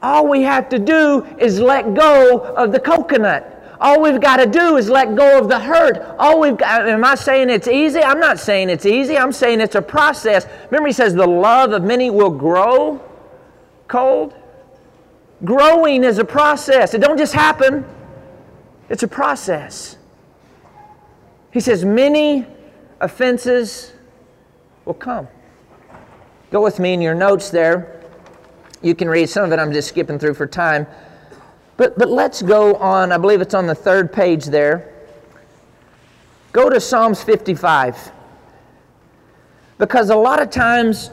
All 0.00 0.28
we 0.28 0.42
have 0.42 0.68
to 0.68 0.78
do 0.78 1.26
is 1.40 1.58
let 1.58 1.92
go 1.94 2.38
of 2.38 2.70
the 2.70 2.78
coconut. 2.78 3.52
All 3.80 4.00
we've 4.00 4.20
got 4.20 4.36
to 4.36 4.46
do 4.46 4.76
is 4.76 4.88
let 4.88 5.16
go 5.16 5.40
of 5.40 5.48
the 5.48 5.58
hurt. 5.58 5.98
All 6.20 6.38
we've 6.38 6.56
got, 6.56 6.88
am 6.88 7.04
I 7.04 7.16
saying 7.16 7.50
it's 7.50 7.66
easy? 7.66 7.98
I'm 7.98 8.20
not 8.20 8.38
saying 8.38 8.70
it's 8.70 8.86
easy. 8.86 9.18
I'm 9.18 9.32
saying 9.32 9.60
it's 9.60 9.74
a 9.74 9.82
process. 9.82 10.46
Remember, 10.66 10.86
he 10.86 10.92
says 10.92 11.14
the 11.14 11.26
love 11.26 11.72
of 11.72 11.82
many 11.82 12.10
will 12.10 12.30
grow 12.30 13.02
cold. 13.88 14.36
Growing 15.44 16.04
is 16.04 16.18
a 16.18 16.24
process. 16.24 16.94
It 16.94 17.00
don't 17.00 17.18
just 17.18 17.32
happen. 17.34 17.84
It's 18.88 19.02
a 19.02 19.08
process. 19.08 19.95
He 21.56 21.60
says 21.60 21.86
many 21.86 22.44
offenses 23.00 23.94
will 24.84 24.92
come. 24.92 25.26
Go 26.50 26.62
with 26.62 26.78
me 26.78 26.92
in 26.92 27.00
your 27.00 27.14
notes 27.14 27.48
there. 27.48 28.02
You 28.82 28.94
can 28.94 29.08
read 29.08 29.30
some 29.30 29.46
of 29.46 29.52
it, 29.52 29.58
I'm 29.58 29.72
just 29.72 29.88
skipping 29.88 30.18
through 30.18 30.34
for 30.34 30.46
time. 30.46 30.86
But, 31.78 31.98
but 31.98 32.10
let's 32.10 32.42
go 32.42 32.74
on, 32.74 33.10
I 33.10 33.16
believe 33.16 33.40
it's 33.40 33.54
on 33.54 33.66
the 33.66 33.74
third 33.74 34.12
page 34.12 34.44
there. 34.44 34.92
Go 36.52 36.68
to 36.68 36.78
Psalms 36.78 37.22
55. 37.24 38.12
Because 39.78 40.10
a 40.10 40.14
lot 40.14 40.42
of 40.42 40.50
times 40.50 41.08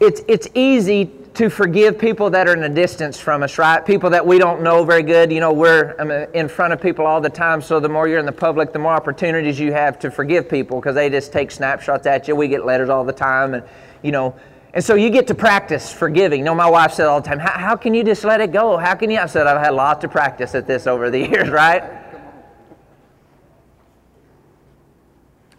it's, 0.00 0.22
it's 0.26 0.48
easy 0.54 1.12
to 1.36 1.50
forgive 1.50 1.98
people 1.98 2.30
that 2.30 2.48
are 2.48 2.54
in 2.54 2.62
a 2.62 2.68
distance 2.68 3.20
from 3.20 3.42
us, 3.42 3.58
right? 3.58 3.84
People 3.84 4.08
that 4.08 4.26
we 4.26 4.38
don't 4.38 4.62
know 4.62 4.84
very 4.84 5.02
good. 5.02 5.30
You 5.30 5.40
know, 5.40 5.52
we're 5.52 5.94
um, 5.98 6.10
in 6.10 6.48
front 6.48 6.72
of 6.72 6.80
people 6.80 7.04
all 7.04 7.20
the 7.20 7.28
time, 7.28 7.60
so 7.60 7.78
the 7.78 7.90
more 7.90 8.08
you're 8.08 8.18
in 8.18 8.24
the 8.24 8.32
public, 8.32 8.72
the 8.72 8.78
more 8.78 8.92
opportunities 8.92 9.60
you 9.60 9.70
have 9.72 9.98
to 9.98 10.10
forgive 10.10 10.48
people 10.48 10.80
because 10.80 10.94
they 10.94 11.10
just 11.10 11.34
take 11.34 11.50
snapshots 11.50 12.06
at 12.06 12.26
you. 12.26 12.34
We 12.34 12.48
get 12.48 12.64
letters 12.64 12.88
all 12.88 13.04
the 13.04 13.12
time, 13.12 13.52
and, 13.52 13.62
you 14.02 14.12
know, 14.12 14.34
and 14.72 14.82
so 14.82 14.94
you 14.94 15.10
get 15.10 15.26
to 15.26 15.34
practice 15.34 15.92
forgiving. 15.92 16.40
You 16.40 16.46
know, 16.46 16.54
my 16.54 16.70
wife 16.70 16.92
said 16.92 17.06
all 17.06 17.20
the 17.20 17.28
time, 17.28 17.38
how, 17.38 17.52
how 17.52 17.76
can 17.76 17.92
you 17.92 18.02
just 18.02 18.24
let 18.24 18.40
it 18.40 18.50
go? 18.50 18.78
How 18.78 18.94
can 18.94 19.10
you? 19.10 19.18
I 19.18 19.26
said, 19.26 19.46
I've 19.46 19.62
had 19.62 19.74
lots 19.74 20.04
of 20.04 20.10
practice 20.10 20.54
at 20.54 20.66
this 20.66 20.86
over 20.86 21.10
the 21.10 21.18
years, 21.28 21.50
right? 21.50 21.82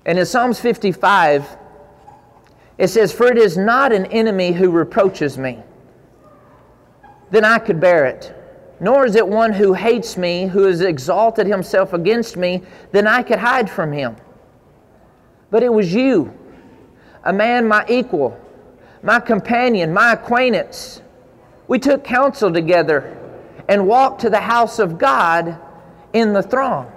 And 0.08 0.18
in 0.18 0.26
Psalms 0.26 0.60
55, 0.60 1.58
it 2.78 2.90
says, 2.90 3.12
For 3.12 3.28
it 3.28 3.38
is 3.38 3.58
not 3.58 3.92
an 3.92 4.06
enemy 4.08 4.52
who 4.52 4.70
reproaches 4.70 5.38
me, 5.38 5.60
then 7.32 7.46
I 7.46 7.60
could 7.60 7.80
bear 7.80 8.06
it. 8.06 8.34
Nor 8.80 9.06
is 9.06 9.16
it 9.16 9.28
one 9.28 9.54
who 9.54 9.74
hates 9.74 10.18
me, 10.18 10.46
who 10.46 10.64
has 10.64 10.82
exalted 10.82 11.48
himself 11.48 11.94
against 11.94 12.38
me, 12.38 12.62
then 12.92 13.08
I 13.08 13.24
could 13.24 13.40
hide 13.40 13.70
from 13.70 13.92
him. 13.92 14.16
But 15.50 15.64
it 15.64 15.74
was 15.74 15.94
you, 15.94 16.34
a 17.24 17.34
man 17.34 17.68
my 17.68 17.86
equal 17.88 18.40
my 19.08 19.20
companion, 19.20 19.94
my 19.94 20.14
acquaintance. 20.14 21.02
We 21.68 21.80
took 21.80 22.04
counsel 22.04 22.52
together 22.52 23.18
and 23.68 23.88
walked 23.88 24.22
to 24.22 24.30
the 24.30 24.40
house 24.40 24.80
of 24.80 24.98
God 24.98 25.58
in 26.14 26.34
the 26.34 26.42
throng. 26.42 26.92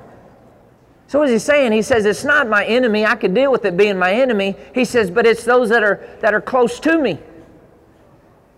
So 1.07 1.19
what 1.19 1.29
is 1.29 1.43
he 1.43 1.45
saying? 1.45 1.73
He 1.73 1.83
says, 1.83 2.07
it's 2.07 2.25
not 2.25 2.49
my 2.49 2.65
enemy. 2.65 3.05
I 3.05 3.17
could 3.17 3.35
deal 3.35 3.51
with 3.51 3.65
it 3.65 3.77
being 3.77 3.99
my 3.99 4.13
enemy. 4.13 4.57
He 4.75 4.85
says, 4.85 5.11
but 5.11 5.27
it's 5.27 5.45
those 5.45 5.69
that 5.71 5.83
are, 5.83 6.09
that 6.21 6.35
are 6.35 6.41
close 6.41 6.79
to 6.81 6.99
me. 6.99 7.19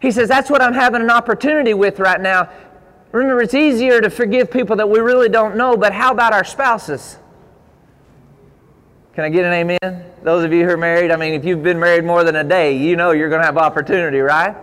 He 0.03 0.11
says, 0.11 0.29
that's 0.29 0.51
what 0.51 0.61
I'm 0.61 0.75
having 0.75 1.01
an 1.01 1.11
opportunity 1.11 1.75
with 1.75 2.01
right 2.01 2.21
now. 2.21 2.51
Remember, 3.13 3.41
it's 3.41 3.55
easier 3.55 4.01
to 4.01 4.11
forgive 4.11 4.51
people 4.51 4.75
that 4.77 4.91
we 4.91 4.99
really 4.99 5.29
don't 5.29 5.57
know, 5.57 5.77
but 5.77 5.93
how 5.93 6.11
about 6.11 6.33
our 6.33 6.43
spouses? 6.43 7.19
Can 9.15 9.23
I 9.23 9.29
get 9.29 9.45
an 9.45 9.53
amen? 9.53 10.05
Those 10.25 10.43
of 10.43 10.53
you 10.53 10.65
who 10.65 10.71
are 10.71 10.77
married, 10.77 11.13
I 11.13 11.17
mean, 11.17 11.35
if 11.35 11.45
you've 11.45 11.63
been 11.63 11.79
married 11.79 12.05
more 12.05 12.25
than 12.25 12.35
a 12.35 12.43
day, 12.43 12.77
you 12.77 12.97
know 12.97 13.13
you're 13.13 13.29
going 13.29 13.43
to 13.43 13.47
have 13.47 13.57
opportunity, 13.57 14.19
right? 14.19 14.57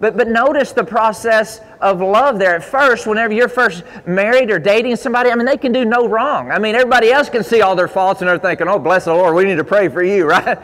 But, 0.00 0.16
but 0.16 0.28
notice 0.28 0.72
the 0.72 0.84
process 0.84 1.60
of 1.82 2.00
love 2.00 2.38
there. 2.38 2.54
At 2.54 2.64
first, 2.64 3.06
whenever 3.06 3.34
you're 3.34 3.48
first 3.48 3.84
married 4.06 4.50
or 4.50 4.58
dating 4.58 4.96
somebody, 4.96 5.30
I 5.30 5.34
mean, 5.34 5.46
they 5.46 5.58
can 5.58 5.72
do 5.72 5.84
no 5.84 6.08
wrong. 6.08 6.50
I 6.50 6.58
mean, 6.58 6.74
everybody 6.74 7.12
else 7.12 7.28
can 7.28 7.44
see 7.44 7.60
all 7.60 7.76
their 7.76 7.88
faults 7.88 8.22
and 8.22 8.30
they're 8.30 8.38
thinking, 8.38 8.68
oh, 8.68 8.78
bless 8.78 9.04
the 9.04 9.12
Lord, 9.12 9.34
we 9.34 9.44
need 9.44 9.56
to 9.56 9.64
pray 9.64 9.88
for 9.88 10.02
you, 10.02 10.24
right? 10.28 10.58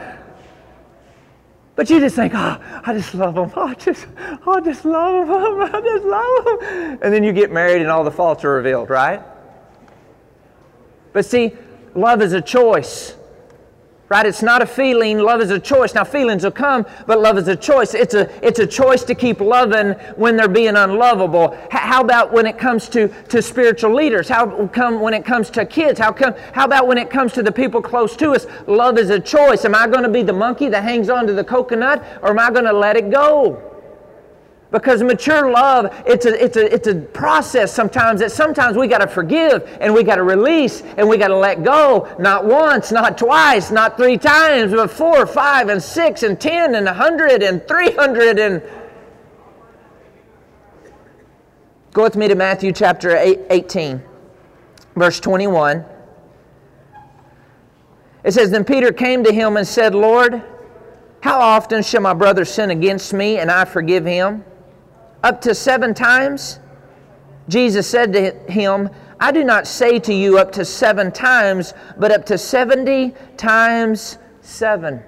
But 1.77 1.89
you 1.89 2.01
just 2.01 2.17
think, 2.17 2.33
oh, 2.35 2.59
I 2.85 2.93
just 2.93 3.15
love 3.15 3.35
them. 3.37 3.53
I 3.57 3.75
just, 3.75 4.07
I 4.19 4.61
just 4.61 4.85
love 4.85 5.29
them. 5.29 5.75
I 5.75 5.81
just 5.81 6.05
love 6.05 6.45
them. 6.45 6.99
And 7.03 7.15
then 7.15 7.25
you 7.25 7.33
get 7.33 7.51
married 7.51 7.81
and 7.81 7.91
all 7.91 8.05
the 8.05 8.11
faults 8.11 8.45
are 8.45 8.51
revealed, 8.51 8.91
right? 8.91 9.23
But 11.13 11.25
see, 11.25 11.53
love 11.95 12.23
is 12.23 12.33
a 12.33 12.41
choice. 12.41 13.17
Right? 14.11 14.27
It's 14.27 14.43
not 14.43 14.61
a 14.61 14.67
feeling. 14.67 15.19
Love 15.19 15.41
is 15.41 15.53
a 15.53 15.61
choice. 15.61 15.95
Now, 15.95 16.03
feelings 16.03 16.43
will 16.43 16.51
come, 16.51 16.85
but 17.07 17.21
love 17.21 17.39
is 17.39 17.47
a 17.47 17.55
choice. 17.55 17.95
It's 17.95 18.13
a, 18.13 18.29
it's 18.45 18.59
a 18.59 18.67
choice 18.67 19.05
to 19.05 19.15
keep 19.15 19.39
loving 19.39 19.93
when 20.17 20.35
they're 20.35 20.49
being 20.49 20.75
unlovable. 20.75 21.57
how 21.71 22.01
about 22.01 22.33
when 22.33 22.45
it 22.45 22.59
comes 22.59 22.89
to, 22.89 23.07
to 23.29 23.41
spiritual 23.41 23.95
leaders? 23.95 24.29
How 24.29 24.67
come 24.67 25.01
when 25.01 25.15
it 25.15 25.25
comes 25.25 25.49
to 25.51 25.65
kids? 25.65 26.01
How, 26.01 26.11
come, 26.11 26.35
how 26.53 26.65
about 26.65 26.89
when 26.89 26.99
it 26.99 27.09
comes 27.09 27.33
to 27.35 27.43
the 27.45 27.53
people 27.53 27.81
close 27.81 28.17
to 28.17 28.33
us? 28.33 28.47
Love 28.67 28.99
is 28.99 29.11
a 29.11 29.21
choice. 29.21 29.65
Am 29.65 29.77
I 29.77 29.87
going 29.87 30.03
to 30.03 30.09
be 30.09 30.25
the 30.25 30.33
monkey 30.33 30.69
that 30.71 30.83
hangs 30.83 31.09
on 31.09 31.29
to 31.29 31.33
the 31.33 31.45
coconut, 31.45 32.05
or 32.21 32.31
am 32.31 32.41
I 32.41 32.51
going 32.51 32.65
to 32.65 32.73
let 32.73 32.97
it 32.97 33.13
go? 33.13 33.70
Because 34.71 35.03
mature 35.03 35.51
love, 35.51 35.93
it's 36.07 36.27
a, 36.27 36.45
it's 36.45 36.57
a, 36.57 36.73
it's 36.73 36.87
a 36.87 36.95
process 36.95 37.73
sometimes 37.73 38.21
that 38.21 38.31
sometimes 38.31 38.77
we 38.77 38.87
got 38.87 38.99
to 38.99 39.09
forgive 39.09 39.69
and 39.81 39.93
we 39.93 40.05
got 40.05 40.17
to 40.17 40.23
release 40.23 40.83
and 40.97 41.09
we 41.09 41.17
got 41.17 41.29
to 41.29 41.37
let 41.37 41.65
go. 41.65 42.09
Not 42.21 42.45
once, 42.45 42.93
not 42.93 43.19
twice, 43.19 43.73
not 43.73 43.97
three 43.97 44.17
times, 44.17 44.73
but 44.73 44.91
four, 44.91 45.27
five, 45.27 45.71
and 45.71 45.83
six, 45.83 46.23
and 46.23 46.41
ten, 46.41 46.77
and 46.77 46.87
a 46.87 46.95
hundred, 46.95 47.43
and 47.43 47.67
three 47.67 47.91
hundred, 47.93 48.39
and. 48.39 48.63
Go 51.93 52.05
with 52.05 52.15
me 52.15 52.29
to 52.29 52.37
Matthew 52.37 52.71
chapter 52.71 53.17
18, 53.17 54.01
verse 54.95 55.19
21. 55.19 55.85
It 58.23 58.31
says, 58.31 58.53
Then 58.53 58.65
Peter 58.65 58.93
came 58.93 59.25
to 59.25 59.33
him 59.33 59.57
and 59.57 59.67
said, 59.67 59.97
Lord, 59.97 60.41
how 61.21 61.41
often 61.41 61.83
shall 61.83 62.03
my 62.03 62.15
brother 62.15 62.45
sin 62.45 62.71
against 62.71 63.13
me 63.13 63.39
and 63.39 63.51
I 63.51 63.65
forgive 63.65 64.05
him? 64.05 64.45
Up 65.23 65.41
to 65.43 65.55
seven 65.55 65.95
times? 65.95 66.61
Jesus 67.49 67.87
said 67.87 68.13
to 68.13 68.31
him, 68.51 68.91
I 69.19 69.33
do 69.33 69.45
not 69.45 69.67
say 69.67 69.99
to 70.01 70.15
you 70.15 70.39
up 70.39 70.53
to 70.53 70.65
seven 70.65 71.13
times, 71.13 71.75
but 71.99 72.11
up 72.11 72.25
to 72.27 72.39
70 72.39 73.13
times 73.37 74.17
seven. 74.41 75.03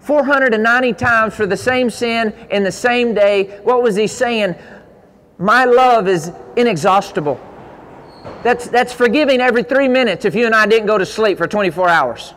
490 0.00 0.92
times 0.92 1.34
for 1.34 1.44
the 1.44 1.56
same 1.56 1.90
sin 1.90 2.32
in 2.50 2.62
the 2.62 2.72
same 2.72 3.14
day. 3.14 3.58
What 3.64 3.82
was 3.82 3.96
he 3.96 4.06
saying? 4.06 4.54
My 5.38 5.64
love 5.64 6.08
is 6.08 6.32
inexhaustible. 6.56 7.40
That's, 8.42 8.68
that's 8.68 8.92
forgiving 8.92 9.40
every 9.40 9.64
three 9.64 9.88
minutes 9.88 10.24
if 10.24 10.34
you 10.34 10.46
and 10.46 10.54
I 10.54 10.66
didn't 10.66 10.86
go 10.86 10.98
to 10.98 11.06
sleep 11.06 11.36
for 11.38 11.46
24 11.46 11.88
hours. 11.88 12.34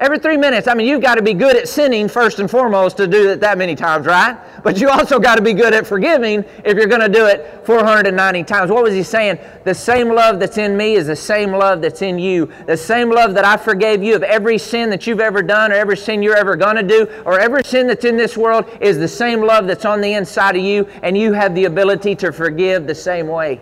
Every 0.00 0.18
three 0.18 0.38
minutes. 0.38 0.66
I 0.66 0.72
mean, 0.72 0.88
you've 0.88 1.02
got 1.02 1.16
to 1.16 1.22
be 1.22 1.34
good 1.34 1.56
at 1.56 1.68
sinning 1.68 2.08
first 2.08 2.38
and 2.38 2.50
foremost 2.50 2.96
to 2.96 3.06
do 3.06 3.32
it 3.32 3.40
that 3.40 3.58
many 3.58 3.76
times, 3.76 4.06
right? 4.06 4.34
But 4.62 4.80
you 4.80 4.88
also 4.88 5.18
got 5.18 5.34
to 5.34 5.42
be 5.42 5.52
good 5.52 5.74
at 5.74 5.86
forgiving 5.86 6.42
if 6.64 6.78
you're 6.78 6.86
going 6.86 7.02
to 7.02 7.08
do 7.08 7.26
it 7.26 7.66
490 7.66 8.44
times. 8.44 8.70
What 8.70 8.82
was 8.82 8.94
he 8.94 9.02
saying? 9.02 9.38
The 9.64 9.74
same 9.74 10.08
love 10.08 10.40
that's 10.40 10.56
in 10.56 10.74
me 10.74 10.94
is 10.94 11.08
the 11.08 11.14
same 11.14 11.52
love 11.52 11.82
that's 11.82 12.00
in 12.00 12.18
you. 12.18 12.50
The 12.66 12.78
same 12.78 13.10
love 13.10 13.34
that 13.34 13.44
I 13.44 13.58
forgave 13.58 14.02
you 14.02 14.16
of 14.16 14.22
every 14.22 14.56
sin 14.56 14.88
that 14.88 15.06
you've 15.06 15.20
ever 15.20 15.42
done 15.42 15.70
or 15.70 15.74
every 15.74 15.98
sin 15.98 16.22
you're 16.22 16.34
ever 16.34 16.56
going 16.56 16.76
to 16.76 16.82
do 16.82 17.06
or 17.26 17.38
every 17.38 17.62
sin 17.62 17.86
that's 17.86 18.06
in 18.06 18.16
this 18.16 18.38
world 18.38 18.64
is 18.80 18.96
the 18.96 19.06
same 19.06 19.42
love 19.42 19.66
that's 19.66 19.84
on 19.84 20.00
the 20.00 20.14
inside 20.14 20.56
of 20.56 20.62
you, 20.62 20.88
and 21.02 21.16
you 21.16 21.34
have 21.34 21.54
the 21.54 21.66
ability 21.66 22.14
to 22.14 22.32
forgive 22.32 22.86
the 22.86 22.94
same 22.94 23.28
way. 23.28 23.60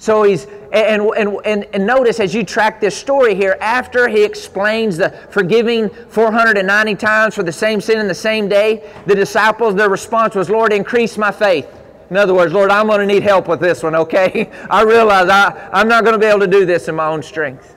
So 0.00 0.22
he's, 0.22 0.46
and, 0.72 1.02
and, 1.14 1.36
and, 1.44 1.66
and, 1.74 1.86
notice 1.86 2.20
as 2.20 2.34
you 2.34 2.42
track 2.42 2.80
this 2.80 2.96
story 2.96 3.34
here, 3.34 3.58
after 3.60 4.08
he 4.08 4.24
explains 4.24 4.96
the 4.96 5.10
forgiving 5.28 5.90
490 5.90 6.94
times 6.94 7.34
for 7.34 7.42
the 7.42 7.52
same 7.52 7.82
sin 7.82 7.98
in 7.98 8.08
the 8.08 8.14
same 8.14 8.48
day, 8.48 8.90
the 9.04 9.14
disciples, 9.14 9.74
their 9.74 9.90
response 9.90 10.34
was, 10.34 10.48
Lord, 10.48 10.72
increase 10.72 11.18
my 11.18 11.30
faith. 11.30 11.68
In 12.08 12.16
other 12.16 12.32
words, 12.32 12.50
Lord, 12.50 12.70
I'm 12.70 12.86
going 12.86 13.00
to 13.00 13.06
need 13.06 13.22
help 13.22 13.46
with 13.46 13.60
this 13.60 13.82
one, 13.82 13.94
okay? 13.94 14.50
I 14.70 14.84
realize 14.84 15.28
I, 15.28 15.68
I'm 15.70 15.86
not 15.86 16.02
going 16.02 16.14
to 16.14 16.18
be 16.18 16.24
able 16.24 16.40
to 16.40 16.46
do 16.46 16.64
this 16.64 16.88
in 16.88 16.94
my 16.94 17.06
own 17.06 17.22
strength. 17.22 17.76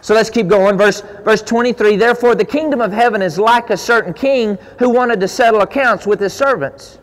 So 0.00 0.14
let's 0.14 0.30
keep 0.30 0.48
going. 0.48 0.76
Verse, 0.76 1.02
verse 1.22 1.42
23 1.42 1.94
Therefore, 1.94 2.34
the 2.34 2.44
kingdom 2.44 2.80
of 2.80 2.90
heaven 2.90 3.22
is 3.22 3.38
like 3.38 3.70
a 3.70 3.76
certain 3.76 4.12
king 4.12 4.58
who 4.80 4.90
wanted 4.90 5.20
to 5.20 5.28
settle 5.28 5.60
accounts 5.60 6.04
with 6.04 6.18
his 6.18 6.32
servants. 6.32 6.98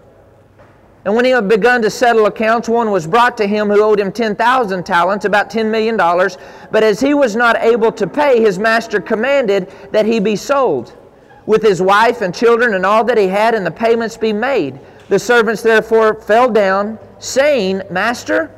And 1.05 1.15
when 1.15 1.23
he 1.23 1.31
had 1.31 1.47
begun 1.47 1.83
to 1.83 1.89
settle 1.91 2.25
accounts, 2.25 2.67
one 2.67 2.89
was 2.89 3.05
brought 3.05 3.37
to 3.37 3.45
him 3.45 3.69
who 3.69 3.81
owed 3.81 3.99
him 3.99 4.11
10,000 4.11 4.83
talents, 4.83 5.23
about 5.23 5.51
$10 5.51 5.69
million. 5.69 5.95
But 5.97 6.81
as 6.81 6.99
he 6.99 7.13
was 7.13 7.35
not 7.35 7.57
able 7.57 7.91
to 7.91 8.07
pay, 8.07 8.41
his 8.41 8.57
master 8.57 8.99
commanded 8.99 9.71
that 9.91 10.07
he 10.07 10.19
be 10.19 10.35
sold, 10.35 10.97
with 11.45 11.61
his 11.61 11.79
wife 11.79 12.21
and 12.21 12.33
children 12.33 12.73
and 12.73 12.87
all 12.87 13.03
that 13.03 13.19
he 13.19 13.27
had, 13.27 13.53
and 13.53 13.63
the 13.63 13.71
payments 13.71 14.17
be 14.17 14.33
made. 14.33 14.79
The 15.07 15.19
servants 15.19 15.61
therefore 15.61 16.19
fell 16.21 16.49
down, 16.49 16.97
saying, 17.19 17.83
Master, 17.91 18.49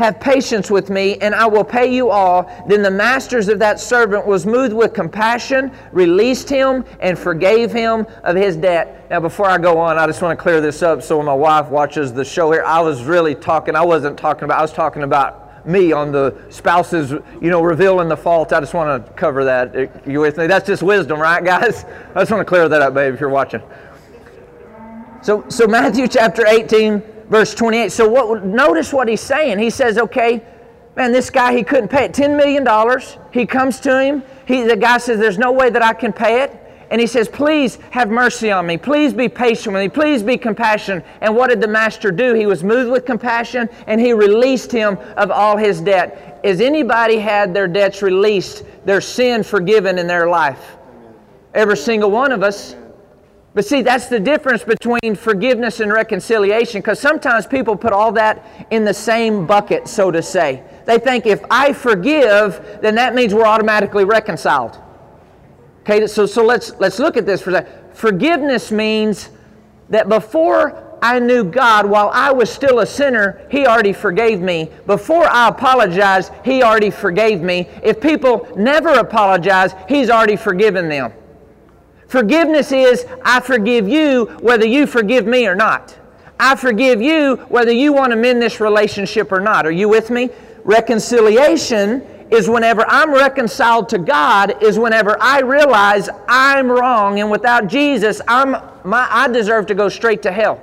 have 0.00 0.18
patience 0.18 0.70
with 0.70 0.88
me, 0.88 1.18
and 1.18 1.34
I 1.34 1.46
will 1.46 1.62
pay 1.62 1.92
you 1.94 2.08
all. 2.08 2.50
Then 2.66 2.82
the 2.82 2.90
masters 2.90 3.48
of 3.48 3.58
that 3.58 3.78
servant 3.78 4.26
was 4.26 4.46
moved 4.46 4.72
with 4.72 4.94
compassion, 4.94 5.70
released 5.92 6.48
him, 6.48 6.84
and 7.00 7.18
forgave 7.18 7.70
him 7.70 8.06
of 8.24 8.34
his 8.34 8.56
debt. 8.56 9.06
Now, 9.10 9.20
before 9.20 9.46
I 9.46 9.58
go 9.58 9.78
on, 9.78 9.98
I 9.98 10.06
just 10.06 10.22
want 10.22 10.38
to 10.38 10.42
clear 10.42 10.62
this 10.62 10.82
up 10.82 11.02
so 11.02 11.18
when 11.18 11.26
my 11.26 11.34
wife 11.34 11.68
watches 11.68 12.14
the 12.14 12.24
show 12.24 12.50
here, 12.50 12.64
I 12.64 12.80
was 12.80 13.04
really 13.04 13.34
talking, 13.34 13.76
I 13.76 13.84
wasn't 13.84 14.18
talking 14.18 14.44
about, 14.44 14.58
I 14.58 14.62
was 14.62 14.72
talking 14.72 15.02
about 15.02 15.66
me 15.66 15.92
on 15.92 16.12
the 16.12 16.34
spouses, 16.48 17.10
you 17.10 17.50
know, 17.50 17.60
revealing 17.60 18.08
the 18.08 18.16
fault. 18.16 18.54
I 18.54 18.60
just 18.60 18.72
want 18.72 19.04
to 19.04 19.12
cover 19.12 19.44
that. 19.44 20.06
You 20.06 20.20
with 20.20 20.38
me? 20.38 20.46
That's 20.46 20.66
just 20.66 20.82
wisdom, 20.82 21.20
right, 21.20 21.44
guys? 21.44 21.84
I 22.14 22.20
just 22.20 22.30
want 22.30 22.40
to 22.40 22.46
clear 22.46 22.70
that 22.70 22.80
up, 22.80 22.94
babe, 22.94 23.12
if 23.12 23.20
you're 23.20 23.28
watching. 23.28 23.60
So, 25.20 25.44
so 25.50 25.66
Matthew 25.66 26.08
chapter 26.08 26.46
18, 26.46 27.02
verse 27.30 27.54
28. 27.54 27.90
So 27.90 28.06
what, 28.06 28.44
notice 28.44 28.92
what 28.92 29.08
he's 29.08 29.22
saying. 29.22 29.58
He 29.58 29.70
says, 29.70 29.96
okay, 29.96 30.44
man, 30.96 31.12
this 31.12 31.30
guy, 31.30 31.56
he 31.56 31.62
couldn't 31.62 31.88
pay 31.88 32.04
it. 32.04 32.12
$10 32.12 32.36
million. 32.36 32.66
He 33.32 33.46
comes 33.46 33.80
to 33.80 34.02
him. 34.02 34.22
He, 34.46 34.64
the 34.64 34.76
guy 34.76 34.98
says, 34.98 35.18
there's 35.18 35.38
no 35.38 35.52
way 35.52 35.70
that 35.70 35.82
I 35.82 35.94
can 35.94 36.12
pay 36.12 36.42
it. 36.42 36.56
And 36.90 37.00
he 37.00 37.06
says, 37.06 37.28
please 37.28 37.76
have 37.92 38.10
mercy 38.10 38.50
on 38.50 38.66
me. 38.66 38.76
Please 38.76 39.14
be 39.14 39.28
patient 39.28 39.74
with 39.74 39.82
me. 39.82 39.88
Please 39.88 40.24
be 40.24 40.36
compassionate. 40.36 41.06
And 41.20 41.36
what 41.36 41.48
did 41.48 41.60
the 41.60 41.68
master 41.68 42.10
do? 42.10 42.34
He 42.34 42.46
was 42.46 42.64
moved 42.64 42.90
with 42.90 43.06
compassion 43.06 43.68
and 43.86 44.00
he 44.00 44.12
released 44.12 44.72
him 44.72 44.98
of 45.16 45.30
all 45.30 45.56
his 45.56 45.80
debt. 45.80 46.40
Has 46.42 46.60
anybody 46.60 47.18
had 47.18 47.54
their 47.54 47.68
debts 47.68 48.02
released, 48.02 48.64
their 48.84 49.00
sin 49.00 49.44
forgiven 49.44 50.00
in 50.00 50.08
their 50.08 50.28
life? 50.28 50.78
Every 51.54 51.76
single 51.76 52.10
one 52.10 52.32
of 52.32 52.42
us. 52.42 52.74
But 53.52 53.64
see, 53.64 53.82
that's 53.82 54.06
the 54.06 54.20
difference 54.20 54.62
between 54.62 55.16
forgiveness 55.16 55.80
and 55.80 55.92
reconciliation 55.92 56.80
because 56.80 57.00
sometimes 57.00 57.46
people 57.46 57.74
put 57.74 57.92
all 57.92 58.12
that 58.12 58.46
in 58.70 58.84
the 58.84 58.94
same 58.94 59.44
bucket, 59.44 59.88
so 59.88 60.10
to 60.10 60.22
say. 60.22 60.62
They 60.86 60.98
think 60.98 61.26
if 61.26 61.42
I 61.50 61.72
forgive, 61.72 62.78
then 62.80 62.94
that 62.94 63.14
means 63.14 63.34
we're 63.34 63.46
automatically 63.46 64.04
reconciled. 64.04 64.78
Okay, 65.80 66.06
so, 66.06 66.26
so 66.26 66.44
let's, 66.44 66.78
let's 66.78 66.98
look 67.00 67.16
at 67.16 67.26
this 67.26 67.42
for 67.42 67.50
a 67.50 67.52
second. 67.54 67.72
Forgiveness 67.92 68.70
means 68.70 69.30
that 69.88 70.08
before 70.08 70.86
I 71.02 71.18
knew 71.18 71.42
God, 71.42 71.86
while 71.86 72.10
I 72.12 72.30
was 72.30 72.50
still 72.50 72.80
a 72.80 72.86
sinner, 72.86 73.44
He 73.50 73.66
already 73.66 73.92
forgave 73.92 74.40
me. 74.40 74.70
Before 74.86 75.26
I 75.26 75.48
apologized, 75.48 76.30
He 76.44 76.62
already 76.62 76.90
forgave 76.90 77.40
me. 77.40 77.68
If 77.82 78.00
people 78.00 78.46
never 78.56 78.90
apologize, 78.90 79.74
He's 79.88 80.08
already 80.08 80.36
forgiven 80.36 80.88
them. 80.88 81.12
Forgiveness 82.10 82.72
is, 82.72 83.06
I 83.24 83.38
forgive 83.38 83.88
you 83.88 84.24
whether 84.40 84.66
you 84.66 84.88
forgive 84.88 85.28
me 85.28 85.46
or 85.46 85.54
not. 85.54 85.96
I 86.40 86.56
forgive 86.56 87.00
you 87.00 87.36
whether 87.48 87.70
you 87.70 87.92
want 87.92 88.10
to 88.10 88.16
mend 88.16 88.42
this 88.42 88.58
relationship 88.58 89.30
or 89.30 89.38
not. 89.38 89.64
Are 89.64 89.70
you 89.70 89.88
with 89.88 90.10
me? 90.10 90.28
Reconciliation 90.64 92.00
is 92.32 92.48
whenever 92.48 92.84
I'm 92.88 93.12
reconciled 93.12 93.88
to 93.90 93.98
God, 93.98 94.60
is 94.60 94.76
whenever 94.76 95.16
I 95.20 95.42
realize 95.42 96.08
I'm 96.26 96.68
wrong 96.68 97.20
and 97.20 97.30
without 97.30 97.68
Jesus, 97.68 98.20
I'm, 98.26 98.56
my, 98.82 99.06
I 99.08 99.28
deserve 99.28 99.66
to 99.66 99.76
go 99.76 99.88
straight 99.88 100.20
to 100.22 100.32
hell. 100.32 100.60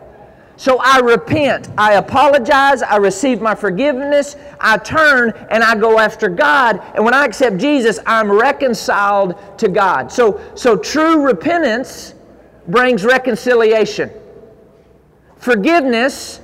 So 0.58 0.80
I 0.82 1.00
repent, 1.00 1.70
I 1.78 1.94
apologize, 1.94 2.82
I 2.82 2.96
receive 2.98 3.42
my 3.42 3.54
forgiveness, 3.54 4.36
I 4.60 4.80
turn 4.80 5.30
and 5.52 5.64
I 5.64 5.76
go 5.76 6.00
after 6.00 6.30
God. 6.30 6.82
And 6.96 7.06
when 7.06 7.14
I 7.14 7.26
accept 7.26 7.58
Jesus, 7.58 8.00
I'm 8.08 8.32
reconciled 8.32 9.36
to 9.60 9.68
God. 9.68 10.12
So, 10.12 10.42
so 10.56 10.76
true 10.76 11.24
repentance 11.24 12.16
brings 12.68 13.06
reconciliation. 13.06 14.10
Forgiveness 15.38 16.42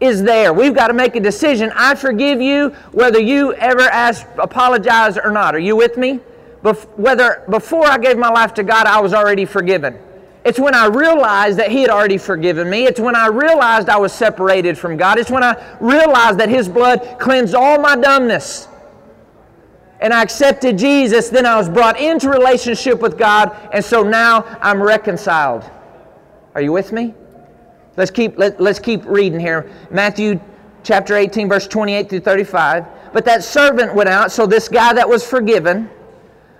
is 0.00 0.20
there. 0.24 0.52
We've 0.52 0.74
got 0.74 0.88
to 0.88 0.94
make 0.94 1.14
a 1.14 1.20
decision. 1.20 1.70
I 1.76 1.94
forgive 1.94 2.40
you 2.40 2.70
whether 2.90 3.20
you 3.20 3.54
ever 3.54 3.82
ask, 3.82 4.26
apologize 4.36 5.16
or 5.16 5.30
not. 5.30 5.54
Are 5.54 5.60
you 5.60 5.76
with 5.76 5.96
me? 5.96 6.18
Bef- 6.64 6.88
whether 6.98 7.44
before 7.48 7.86
I 7.86 7.98
gave 7.98 8.18
my 8.18 8.30
life 8.30 8.52
to 8.54 8.64
God, 8.64 8.86
I 8.86 9.00
was 9.00 9.14
already 9.14 9.44
forgiven. 9.44 9.96
It's 10.44 10.58
when 10.58 10.74
I 10.74 10.86
realized 10.86 11.58
that 11.58 11.70
He 11.70 11.82
had 11.82 11.90
already 11.90 12.18
forgiven 12.18 12.68
me. 12.68 12.84
It's 12.86 12.98
when 12.98 13.14
I 13.14 13.28
realized 13.28 13.88
I 13.88 13.98
was 13.98 14.12
separated 14.12 14.76
from 14.76 14.96
God. 14.96 15.18
It's 15.18 15.30
when 15.30 15.44
I 15.44 15.76
realized 15.80 16.38
that 16.40 16.48
His 16.48 16.68
blood 16.68 17.16
cleansed 17.20 17.54
all 17.54 17.78
my 17.78 17.96
dumbness. 17.96 18.68
And 20.00 20.12
I 20.12 20.20
accepted 20.20 20.78
Jesus, 20.78 21.28
then 21.28 21.46
I 21.46 21.56
was 21.56 21.68
brought 21.68 22.00
into 22.00 22.28
relationship 22.28 23.00
with 23.00 23.16
God, 23.16 23.56
and 23.72 23.84
so 23.84 24.02
now 24.02 24.44
I'm 24.60 24.82
reconciled. 24.82 25.62
Are 26.56 26.60
you 26.60 26.72
with 26.72 26.90
me? 26.90 27.14
Let's 27.96 28.10
keep, 28.10 28.36
let, 28.36 28.60
let's 28.60 28.80
keep 28.80 29.04
reading 29.04 29.38
here. 29.38 29.70
Matthew 29.92 30.40
chapter 30.82 31.14
18, 31.14 31.48
verse 31.48 31.68
28 31.68 32.08
through 32.08 32.20
35. 32.20 32.84
But 33.12 33.24
that 33.26 33.44
servant 33.44 33.94
went 33.94 34.08
out, 34.08 34.32
so 34.32 34.44
this 34.44 34.68
guy 34.68 34.92
that 34.92 35.08
was 35.08 35.24
forgiven, 35.24 35.88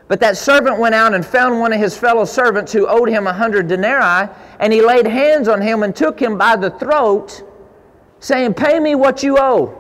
but 0.09 0.21
that 0.21 0.37
servant 0.37 0.79
went 0.79 0.95
out 0.95 1.15
and 1.15 1.25
found 1.25 1.61
one 1.61 1.73
of 1.73 1.81
his 1.81 1.97
fellow 1.97 2.25
servants 2.25 2.73
who 2.73 2.87
owed 2.87 3.09
him 3.09 3.27
a 3.27 3.33
hundred 3.33 3.69
denarii, 3.69 4.29
and 4.59 4.73
he 4.73 4.83
laid 4.83 5.07
hands 5.07 5.49
on 5.49 5.61
him 5.61 5.83
and 5.83 5.95
took 5.95 6.21
him 6.21 6.37
by 6.37 6.57
the 6.57 6.71
throat, 6.71 7.43
saying, 8.21 8.55
Pay 8.55 8.81
me 8.81 8.95
what 8.95 9.23
you 9.23 9.39
owe. 9.39 9.79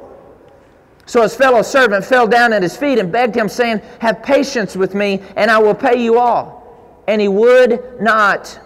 So 1.06 1.22
his 1.22 1.34
fellow 1.34 1.62
servant 1.62 2.04
fell 2.04 2.26
down 2.26 2.52
at 2.52 2.62
his 2.62 2.76
feet 2.76 2.98
and 2.98 3.10
begged 3.10 3.36
him, 3.36 3.48
saying, 3.48 3.82
Have 3.98 4.22
patience 4.22 4.76
with 4.76 4.94
me, 4.94 5.22
and 5.36 5.50
I 5.50 5.58
will 5.58 5.74
pay 5.74 6.02
you 6.02 6.18
all. 6.18 7.02
And 7.08 7.20
he 7.20 7.28
would 7.28 8.00
not 8.00 8.58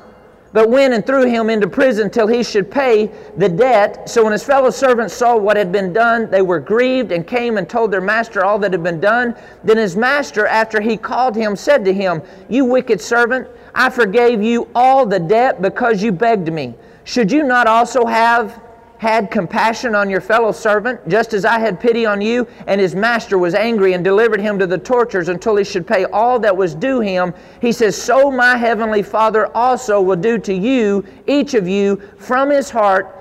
but 0.56 0.70
went 0.70 0.94
and 0.94 1.04
threw 1.04 1.26
him 1.26 1.50
into 1.50 1.68
prison 1.68 2.08
till 2.08 2.26
he 2.26 2.42
should 2.42 2.70
pay 2.70 3.12
the 3.36 3.46
debt. 3.46 4.08
So 4.08 4.22
when 4.22 4.32
his 4.32 4.42
fellow 4.42 4.70
servants 4.70 5.12
saw 5.12 5.36
what 5.36 5.54
had 5.54 5.70
been 5.70 5.92
done, 5.92 6.30
they 6.30 6.40
were 6.40 6.60
grieved 6.60 7.12
and 7.12 7.26
came 7.26 7.58
and 7.58 7.68
told 7.68 7.90
their 7.90 8.00
master 8.00 8.42
all 8.42 8.58
that 8.60 8.72
had 8.72 8.82
been 8.82 8.98
done. 8.98 9.36
Then 9.64 9.76
his 9.76 9.96
master, 9.96 10.46
after 10.46 10.80
he 10.80 10.96
called 10.96 11.36
him, 11.36 11.56
said 11.56 11.84
to 11.84 11.92
him, 11.92 12.22
You 12.48 12.64
wicked 12.64 13.02
servant, 13.02 13.48
I 13.74 13.90
forgave 13.90 14.42
you 14.42 14.66
all 14.74 15.04
the 15.04 15.18
debt 15.18 15.60
because 15.60 16.02
you 16.02 16.10
begged 16.10 16.50
me. 16.50 16.72
Should 17.04 17.30
you 17.30 17.42
not 17.42 17.66
also 17.66 18.06
have 18.06 18.58
had 18.98 19.30
compassion 19.30 19.94
on 19.94 20.08
your 20.08 20.20
fellow 20.20 20.52
servant, 20.52 21.06
just 21.08 21.34
as 21.34 21.44
I 21.44 21.58
had 21.58 21.78
pity 21.78 22.06
on 22.06 22.20
you. 22.20 22.46
And 22.66 22.80
his 22.80 22.94
master 22.94 23.38
was 23.38 23.54
angry 23.54 23.92
and 23.92 24.02
delivered 24.02 24.40
him 24.40 24.58
to 24.58 24.66
the 24.66 24.78
tortures 24.78 25.28
until 25.28 25.56
he 25.56 25.64
should 25.64 25.86
pay 25.86 26.04
all 26.06 26.38
that 26.40 26.56
was 26.56 26.74
due 26.74 27.00
him. 27.00 27.34
He 27.60 27.72
says, 27.72 28.00
So 28.00 28.30
my 28.30 28.56
heavenly 28.56 29.02
Father 29.02 29.54
also 29.54 30.00
will 30.00 30.16
do 30.16 30.38
to 30.38 30.54
you, 30.54 31.04
each 31.26 31.54
of 31.54 31.68
you, 31.68 32.00
from 32.18 32.50
his 32.50 32.70
heart. 32.70 33.12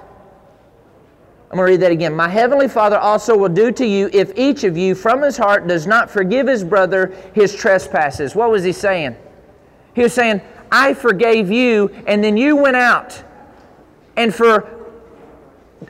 I'm 1.51 1.57
going 1.57 1.67
to 1.67 1.71
read 1.73 1.81
that 1.81 1.91
again. 1.91 2.15
My 2.15 2.27
heavenly 2.27 2.67
Father 2.67 2.97
also 2.97 3.37
will 3.37 3.49
do 3.49 3.71
to 3.71 3.85
you 3.85 4.09
if 4.11 4.31
each 4.35 4.63
of 4.63 4.75
you 4.77 4.95
from 4.95 5.21
his 5.21 5.37
heart 5.37 5.67
does 5.67 5.85
not 5.85 6.09
forgive 6.09 6.47
his 6.47 6.63
brother 6.63 7.15
his 7.33 7.55
trespasses. 7.55 8.35
What 8.35 8.49
was 8.49 8.63
he 8.63 8.71
saying? 8.71 9.15
He 9.93 10.01
was 10.01 10.13
saying, 10.13 10.41
I 10.71 10.93
forgave 10.93 11.51
you, 11.51 11.95
and 12.07 12.23
then 12.23 12.35
you 12.35 12.55
went 12.57 12.75
out. 12.75 13.23
And 14.17 14.33
for 14.33 14.74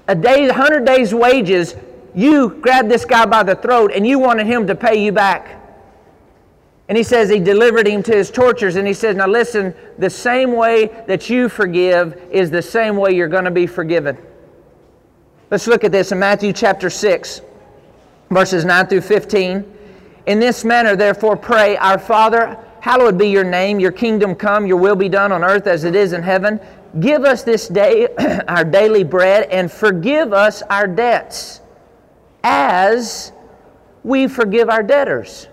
a 0.08 0.15
day, 0.15 0.48
100 0.48 0.86
days' 0.86 1.13
wages, 1.13 1.76
you 2.13 2.50
grabbed 2.62 2.89
this 2.89 3.06
guy 3.06 3.26
by 3.26 3.43
the 3.43 3.56
throat 3.56 3.91
and 3.93 4.06
you 4.06 4.19
wanted 4.19 4.48
him 4.48 4.67
to 4.67 4.76
pay 4.76 5.04
you 5.04 5.12
back. 5.12 5.62
And 6.88 6.98
he 6.98 7.04
says 7.04 7.30
he 7.30 7.39
delivered 7.39 7.88
him 7.88 8.04
to 8.04 8.15
his 8.15 8.30
tortures. 8.30 8.76
And 8.76 8.88
he 8.88 8.93
says, 8.93 9.15
Now 9.15 9.28
listen, 9.28 9.74
the 9.98 10.10
same 10.10 10.54
way 10.54 10.88
that 11.08 11.30
you 11.30 11.50
forgive 11.50 12.13
is 12.32 12.52
the 12.52 12.62
same 12.62 12.95
way 12.95 13.12
you're 13.12 13.28
going 13.28 13.45
to 13.45 13.52
be 13.52 13.67
forgiven. 13.67 14.17
Let's 15.50 15.67
look 15.67 15.84
at 15.84 15.91
this 15.91 16.12
in 16.12 16.19
Matthew 16.19 16.54
chapter 16.54 16.89
6, 16.89 17.41
verses 18.30 18.65
9 18.65 18.88
through 18.88 19.02
15. 19.02 19.74
In 20.28 20.39
this 20.39 20.63
manner, 20.63 20.95
therefore, 20.95 21.36
pray, 21.38 21.78
Our 21.78 22.00
Father, 22.00 22.58
hallowed 22.82 23.17
be 23.17 23.30
your 23.30 23.43
name, 23.43 23.80
your 23.80 23.91
kingdom 23.91 24.36
come, 24.36 24.65
your 24.65 24.78
will 24.78 24.95
be 24.95 25.10
done 25.10 25.32
on 25.32 25.43
earth 25.43 25.67
as 25.67 25.84
it 25.84 25.95
is 25.95 26.13
in 26.13 26.24
heaven. 26.24 26.60
Give 26.99 27.25
us 27.25 27.43
this 27.43 27.67
day 27.67 28.08
our 28.47 28.63
daily 28.63 29.03
bread 29.03 29.49
and 29.49 29.69
forgive 29.71 30.31
us 30.31 30.62
our 30.63 30.88
debts 30.88 31.62
as 32.43 33.34
we 34.03 34.27
forgive 34.27 34.69
our 34.69 34.84
debtors. 34.84 35.47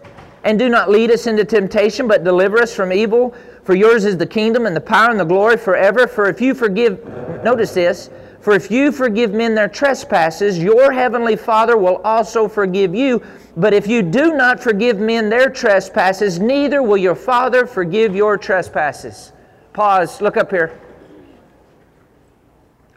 And 0.45 0.59
do 0.59 0.69
not 0.69 0.91
lead 0.91 1.11
us 1.11 1.27
into 1.27 1.45
temptation, 1.45 2.07
but 2.07 2.25
deliver 2.25 2.59
us 2.59 2.75
from 2.75 2.93
evil. 2.93 3.35
For 3.65 3.75
yours 3.75 4.05
is 4.05 4.17
the 4.17 4.27
kingdom 4.27 4.67
and 4.67 4.75
the 4.75 4.81
power 4.81 5.11
and 5.11 5.19
the 5.19 5.25
glory 5.25 5.57
forever. 5.57 6.07
For 6.07 6.29
if 6.29 6.41
you 6.41 6.55
forgive, 6.55 7.05
notice 7.45 7.75
this, 7.75 8.11
for 8.41 8.55
if 8.55 8.71
you 8.71 8.91
forgive 8.91 9.33
men 9.33 9.55
their 9.55 9.69
trespasses, 9.69 10.59
your 10.59 10.93
heavenly 10.93 11.37
Father 11.37 11.77
will 11.77 11.99
also 11.99 12.49
forgive 12.49 12.95
you. 12.95 13.23
But 13.57 13.73
if 13.73 13.87
you 13.87 14.03
do 14.03 14.35
not 14.37 14.61
forgive 14.61 14.99
men 14.99 15.29
their 15.31 15.49
trespasses, 15.49 16.41
neither 16.41 16.83
will 16.83 16.97
your 16.97 17.15
Father 17.15 17.67
forgive 17.67 18.17
your 18.17 18.37
trespasses. 18.37 19.33
Pause, 19.73 20.21
look 20.21 20.37
up 20.37 20.51
here. 20.51 20.79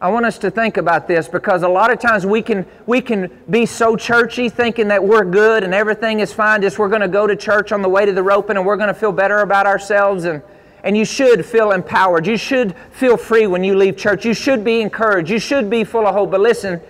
I 0.01 0.09
want 0.09 0.25
us 0.25 0.37
to 0.39 0.51
think 0.51 0.75
about 0.75 1.07
this 1.07 1.29
because 1.29 1.63
a 1.63 1.69
lot 1.69 1.89
of 1.89 1.99
times 1.99 2.25
we 2.25 2.41
can, 2.41 2.65
we 2.85 2.99
can 2.99 3.31
be 3.49 3.65
so 3.65 3.95
churchy 3.95 4.49
thinking 4.49 4.89
that 4.89 5.01
we're 5.01 5.23
good 5.23 5.63
and 5.63 5.73
everything 5.73 6.19
is 6.19 6.33
fine. 6.33 6.61
Just 6.61 6.77
we're 6.77 6.89
going 6.89 7.01
to 7.01 7.07
go 7.07 7.25
to 7.25 7.35
church 7.35 7.71
on 7.71 7.81
the 7.81 7.87
way 7.87 8.05
to 8.05 8.11
the 8.11 8.21
roping 8.21 8.57
and 8.57 8.65
we're 8.65 8.75
going 8.75 8.89
to 8.89 8.93
feel 8.93 9.13
better 9.13 9.39
about 9.39 9.65
ourselves. 9.65 10.25
And, 10.25 10.41
and 10.83 10.97
you 10.97 11.05
should 11.05 11.45
feel 11.45 11.71
empowered. 11.71 12.27
You 12.27 12.35
should 12.35 12.75
feel 12.91 13.15
free 13.15 13.47
when 13.47 13.63
you 13.63 13.75
leave 13.77 13.95
church. 13.95 14.25
You 14.25 14.33
should 14.33 14.65
be 14.65 14.81
encouraged. 14.81 15.29
You 15.29 15.39
should 15.39 15.69
be 15.69 15.85
full 15.85 16.05
of 16.05 16.13
hope. 16.13 16.29
But 16.29 16.41
listen, 16.41 16.81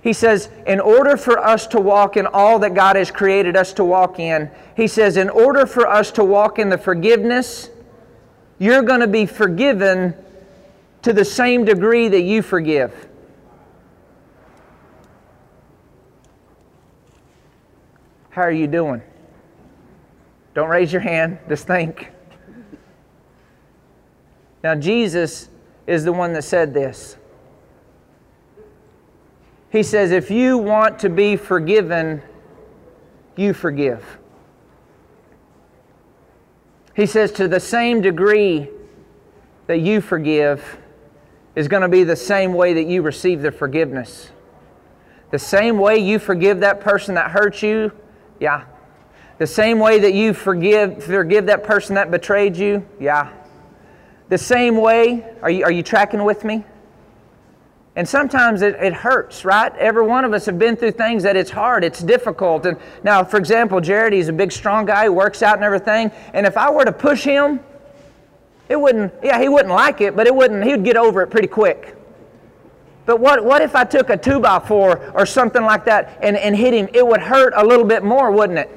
he 0.00 0.14
says, 0.14 0.48
in 0.66 0.80
order 0.80 1.18
for 1.18 1.38
us 1.38 1.66
to 1.68 1.80
walk 1.80 2.16
in 2.16 2.26
all 2.26 2.58
that 2.60 2.72
God 2.72 2.96
has 2.96 3.10
created 3.10 3.56
us 3.56 3.74
to 3.74 3.84
walk 3.84 4.18
in, 4.18 4.50
he 4.74 4.86
says, 4.86 5.18
in 5.18 5.28
order 5.28 5.66
for 5.66 5.86
us 5.86 6.10
to 6.12 6.24
walk 6.24 6.58
in 6.58 6.70
the 6.70 6.78
forgiveness, 6.78 7.68
you're 8.58 8.82
going 8.82 9.00
to 9.00 9.06
be 9.06 9.26
forgiven 9.26 10.14
to 11.02 11.12
the 11.12 11.24
same 11.24 11.64
degree 11.64 12.08
that 12.08 12.22
you 12.22 12.42
forgive. 12.42 13.08
How 18.30 18.42
are 18.42 18.52
you 18.52 18.66
doing? 18.66 19.02
Don't 20.54 20.68
raise 20.68 20.92
your 20.92 21.02
hand, 21.02 21.38
just 21.48 21.66
think. 21.66 22.10
Now, 24.62 24.74
Jesus 24.74 25.48
is 25.86 26.04
the 26.04 26.12
one 26.12 26.32
that 26.32 26.42
said 26.42 26.74
this. 26.74 27.16
He 29.70 29.82
says, 29.82 30.10
if 30.12 30.30
you 30.30 30.58
want 30.58 30.98
to 31.00 31.08
be 31.08 31.36
forgiven, 31.36 32.22
you 33.36 33.52
forgive. 33.52 34.18
He 36.94 37.06
says, 37.06 37.30
to 37.32 37.46
the 37.46 37.60
same 37.60 38.00
degree 38.00 38.68
that 39.66 39.78
you 39.78 40.00
forgive, 40.00 40.78
is 41.58 41.66
going 41.66 41.82
to 41.82 41.88
be 41.88 42.04
the 42.04 42.14
same 42.14 42.54
way 42.54 42.74
that 42.74 42.86
you 42.86 43.02
receive 43.02 43.42
the 43.42 43.50
forgiveness. 43.50 44.30
The 45.32 45.40
same 45.40 45.76
way 45.76 45.98
you 45.98 46.20
forgive 46.20 46.60
that 46.60 46.80
person 46.80 47.16
that 47.16 47.32
hurt 47.32 47.64
you, 47.64 47.90
yeah. 48.38 48.64
The 49.38 49.46
same 49.48 49.80
way 49.80 49.98
that 49.98 50.14
you 50.14 50.34
forgive, 50.34 51.02
forgive 51.02 51.46
that 51.46 51.64
person 51.64 51.96
that 51.96 52.12
betrayed 52.12 52.56
you, 52.56 52.86
yeah. 53.00 53.32
The 54.28 54.38
same 54.38 54.76
way, 54.76 55.26
are 55.42 55.50
you, 55.50 55.64
are 55.64 55.72
you 55.72 55.82
tracking 55.82 56.22
with 56.22 56.44
me? 56.44 56.64
And 57.96 58.08
sometimes 58.08 58.62
it, 58.62 58.76
it 58.76 58.92
hurts, 58.92 59.44
right? 59.44 59.74
Every 59.78 60.06
one 60.06 60.24
of 60.24 60.32
us 60.32 60.46
have 60.46 60.60
been 60.60 60.76
through 60.76 60.92
things 60.92 61.24
that 61.24 61.34
it's 61.34 61.50
hard, 61.50 61.82
it's 61.82 62.00
difficult. 62.00 62.66
And 62.66 62.78
now, 63.02 63.24
for 63.24 63.36
example, 63.36 63.80
Jared, 63.80 64.12
he's 64.12 64.28
a 64.28 64.32
big, 64.32 64.52
strong 64.52 64.86
guy 64.86 65.08
works 65.08 65.42
out 65.42 65.56
and 65.56 65.64
everything. 65.64 66.12
And 66.34 66.46
if 66.46 66.56
I 66.56 66.70
were 66.70 66.84
to 66.84 66.92
push 66.92 67.24
him, 67.24 67.58
it 68.68 68.80
wouldn't, 68.80 69.12
yeah, 69.22 69.40
he 69.40 69.48
wouldn't 69.48 69.74
like 69.74 70.00
it, 70.00 70.14
but 70.14 70.26
it 70.26 70.34
wouldn't, 70.34 70.64
he 70.64 70.72
would 70.72 70.84
get 70.84 70.96
over 70.96 71.22
it 71.22 71.28
pretty 71.28 71.48
quick. 71.48 71.96
But 73.06 73.20
what, 73.20 73.42
what 73.42 73.62
if 73.62 73.74
I 73.74 73.84
took 73.84 74.10
a 74.10 74.16
two 74.16 74.38
by 74.38 74.58
four 74.58 75.10
or 75.12 75.24
something 75.24 75.62
like 75.62 75.86
that 75.86 76.18
and, 76.22 76.36
and 76.36 76.54
hit 76.54 76.74
him? 76.74 76.88
It 76.92 77.06
would 77.06 77.20
hurt 77.20 77.54
a 77.56 77.64
little 77.64 77.86
bit 77.86 78.04
more, 78.04 78.30
wouldn't 78.30 78.58
it? 78.58 78.70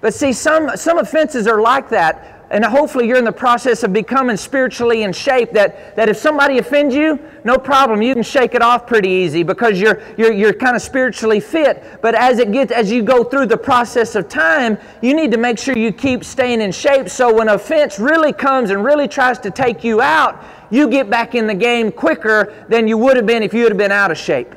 But 0.00 0.14
see, 0.14 0.32
some, 0.32 0.76
some 0.76 0.98
offenses 0.98 1.46
are 1.46 1.60
like 1.60 1.90
that 1.90 2.35
and 2.50 2.64
hopefully 2.64 3.08
you're 3.08 3.18
in 3.18 3.24
the 3.24 3.32
process 3.32 3.82
of 3.82 3.92
becoming 3.92 4.36
spiritually 4.36 5.02
in 5.02 5.12
shape 5.12 5.52
that, 5.52 5.96
that 5.96 6.08
if 6.08 6.16
somebody 6.16 6.58
offends 6.58 6.94
you 6.94 7.18
no 7.46 7.58
problem. 7.58 8.02
You 8.02 8.12
can 8.12 8.24
shake 8.24 8.56
it 8.56 8.62
off 8.62 8.88
pretty 8.88 9.08
easy 9.08 9.44
because 9.44 9.80
you're, 9.80 10.02
you're, 10.16 10.32
you're 10.32 10.52
kind 10.52 10.74
of 10.74 10.82
spiritually 10.82 11.38
fit. 11.38 12.00
But 12.02 12.16
as 12.16 12.40
it 12.40 12.50
gets 12.50 12.72
as 12.72 12.90
you 12.90 13.04
go 13.04 13.22
through 13.22 13.46
the 13.46 13.56
process 13.56 14.16
of 14.16 14.28
time 14.28 14.76
you 15.00 15.14
need 15.14 15.30
to 15.30 15.38
make 15.38 15.58
sure 15.58 15.78
you 15.78 15.92
keep 15.92 16.24
staying 16.24 16.60
in 16.60 16.72
shape. 16.72 17.08
So 17.08 17.32
when 17.32 17.48
offense 17.48 18.00
really 18.00 18.32
comes 18.32 18.70
and 18.70 18.84
really 18.84 19.06
tries 19.06 19.38
to 19.40 19.50
take 19.50 19.84
you 19.84 20.00
out 20.00 20.42
you 20.70 20.88
get 20.88 21.08
back 21.08 21.36
in 21.36 21.46
the 21.46 21.54
game 21.54 21.92
quicker 21.92 22.66
than 22.68 22.88
you 22.88 22.98
would 22.98 23.16
have 23.16 23.26
been 23.26 23.44
if 23.44 23.54
you 23.54 23.62
had 23.62 23.76
been 23.76 23.92
out 23.92 24.10
of 24.10 24.18
shape 24.18 24.52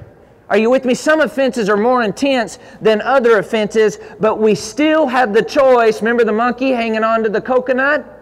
are 0.50 0.58
you 0.58 0.72
with 0.72 0.84
me? 0.84 0.96
Some 0.96 1.22
offenses 1.22 1.70
are 1.70 1.78
more 1.78 2.02
intense 2.02 2.58
than 2.82 3.02
other 3.02 3.38
offenses, 3.38 4.00
but 4.20 4.40
we 4.40 4.56
still 4.56 5.06
have 5.06 5.32
the 5.32 5.44
choice. 5.44 6.02
Remember 6.02 6.24
the 6.24 6.34
monkey 6.34 6.72
hanging 6.72 7.04
on 7.04 7.24
to 7.24 7.30
the 7.30 7.42
coconut? 7.42 8.16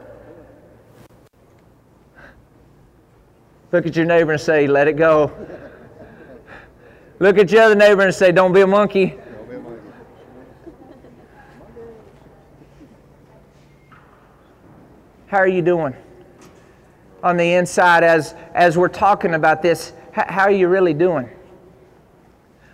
Look 3.72 3.86
at 3.86 3.96
your 3.96 4.06
neighbor 4.06 4.34
and 4.34 4.42
say, 4.42 4.68
let 4.68 4.90
it 4.90 4.94
go. 4.94 5.32
Look 7.20 7.38
at 7.38 7.50
your 7.50 7.64
other 7.64 7.76
neighbor 7.76 8.02
and 8.02 8.14
say, 8.14 8.32
don't 8.34 8.54
be 8.54 8.62
a 8.62 8.68
monkey. 8.68 9.18
How 15.28 15.38
are 15.38 15.48
you 15.48 15.62
doing 15.62 15.94
on 17.24 17.38
the 17.38 17.54
inside 17.54 18.04
as, 18.04 18.36
as 18.54 18.78
we're 18.78 18.88
talking 18.88 19.34
about 19.34 19.62
this? 19.62 19.94
How 20.12 20.44
are 20.44 20.52
you 20.52 20.68
really 20.68 20.94
doing? 20.94 21.30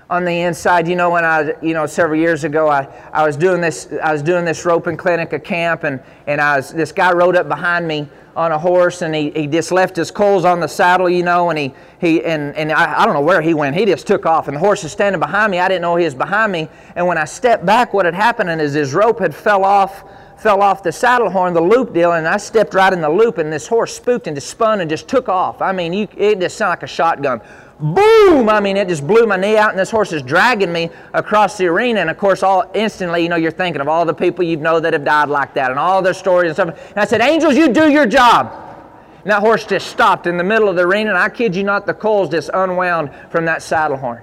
On 0.10 0.26
the 0.26 0.42
inside. 0.42 0.88
You 0.88 0.96
know, 0.96 1.10
when 1.10 1.26
I, 1.26 1.54
you 1.62 1.74
know, 1.74 1.86
several 1.86 2.20
years 2.20 2.44
ago, 2.44 2.70
I, 2.70 2.88
I 3.12 3.26
was 3.26 3.38
doing 3.38 3.62
this, 3.62 3.92
I 4.04 4.12
was 4.12 4.22
doing 4.22 4.46
this 4.46 4.66
roping 4.66 4.98
clinic 4.98 5.34
at 5.34 5.44
camp, 5.44 5.84
and, 5.86 6.02
and 6.28 6.40
I 6.42 6.58
was, 6.58 6.72
this 6.72 6.92
guy 6.92 7.12
rode 7.14 7.36
up 7.36 7.48
behind 7.48 7.88
me 7.88 8.10
on 8.36 8.52
a 8.52 8.58
horse, 8.58 9.02
and 9.02 9.14
he, 9.16 9.32
he 9.32 9.48
just 9.48 9.72
left 9.72 9.96
his 9.96 10.12
coils 10.12 10.44
on 10.44 10.60
the 10.60 10.68
saddle, 10.68 11.10
you 11.10 11.24
know, 11.24 11.50
and 11.50 11.58
he, 11.58 11.74
he 12.00 12.24
and, 12.24 12.56
and 12.56 12.72
I, 12.72 13.02
I 13.02 13.06
don't 13.06 13.14
know 13.14 13.22
where 13.22 13.42
he 13.42 13.54
went. 13.54 13.76
He 13.76 13.86
just 13.86 14.06
took 14.06 14.26
off, 14.26 14.48
and 14.48 14.56
the 14.56 14.60
horse 14.60 14.84
is 14.84 14.92
standing 14.92 15.20
behind 15.20 15.52
me. 15.52 15.60
I 15.60 15.68
didn't 15.68 15.84
know 15.84 15.96
he 15.96 16.06
was 16.06 16.16
behind 16.16 16.52
me, 16.52 16.68
and 16.96 17.08
when 17.08 17.18
I 17.18 17.26
stepped 17.26 17.66
back, 17.66 17.94
what 17.94 18.06
had 18.06 18.14
happened 18.14 18.62
is 18.62 18.74
his 18.74 18.94
rope 18.94 19.20
had 19.20 19.34
fell 19.34 19.64
off 19.64 20.04
fell 20.36 20.62
off 20.62 20.84
the 20.84 20.92
saddle 20.92 21.30
horn, 21.30 21.54
the 21.54 21.62
loop 21.62 21.94
deal, 21.94 22.12
and 22.12 22.28
I 22.28 22.36
stepped 22.36 22.74
right 22.74 22.92
in 22.92 23.00
the 23.00 23.10
loop, 23.10 23.38
and 23.38 23.54
this 23.54 23.66
horse 23.66 23.96
spooked 23.96 24.28
and 24.28 24.36
just 24.36 24.50
spun 24.50 24.82
and 24.82 24.90
just 24.90 25.08
took 25.08 25.30
off. 25.30 25.62
I 25.62 25.72
mean, 25.72 25.94
you, 25.94 26.06
it 26.18 26.42
just 26.42 26.58
sounded 26.58 26.72
like 26.72 26.84
a 26.84 26.88
shotgun 26.88 27.40
boom! 27.84 28.50
I 28.50 28.60
mean, 28.60 28.78
it 28.78 28.88
just 28.88 29.06
blew 29.06 29.26
my 29.26 29.36
knee 29.36 29.58
out, 29.58 29.72
and 29.72 29.80
this 29.80 29.92
horse 29.92 30.14
is 30.14 30.22
dragging 30.22 30.72
me 30.72 30.90
across 31.14 31.58
the 31.58 31.68
arena. 31.68 32.00
And 32.00 32.10
of 32.10 32.18
course, 32.18 32.42
all 32.42 32.64
instantly, 32.74 33.22
you 33.22 33.30
know, 33.30 33.36
you're 33.36 33.52
thinking 33.52 33.82
of 33.82 33.88
all 33.88 34.06
the 34.06 34.14
people 34.14 34.44
you 34.44 34.58
know 34.58 34.80
that 34.80 34.94
have 34.94 35.04
died 35.04 35.30
like 35.30 35.54
that, 35.54 35.70
and 35.70 35.80
all 35.80 36.02
their 36.02 36.14
stories 36.14 36.50
and 36.50 36.56
stuff. 36.56 36.90
And 36.92 36.98
I 36.98 37.06
said, 37.06 37.22
"Angels, 37.22 37.56
you 37.56 37.70
do 37.70 37.90
your 37.90 38.06
job." 38.06 38.52
And 39.24 39.32
that 39.32 39.40
horse 39.40 39.66
just 39.66 39.88
stopped 39.88 40.28
in 40.28 40.38
the 40.38 40.44
middle 40.44 40.68
of 40.68 40.76
the 40.76 40.84
arena, 40.84 41.12
and 41.12 41.20
I 41.20 41.30
kid 41.30 41.56
you 41.56 41.64
not, 41.64 41.86
the 41.86 41.94
coils 41.94 42.30
just 42.30 42.50
unwound 42.54 43.12
from 43.30 43.46
that 43.46 43.62
saddle 43.62 43.98
horn. 43.98 44.22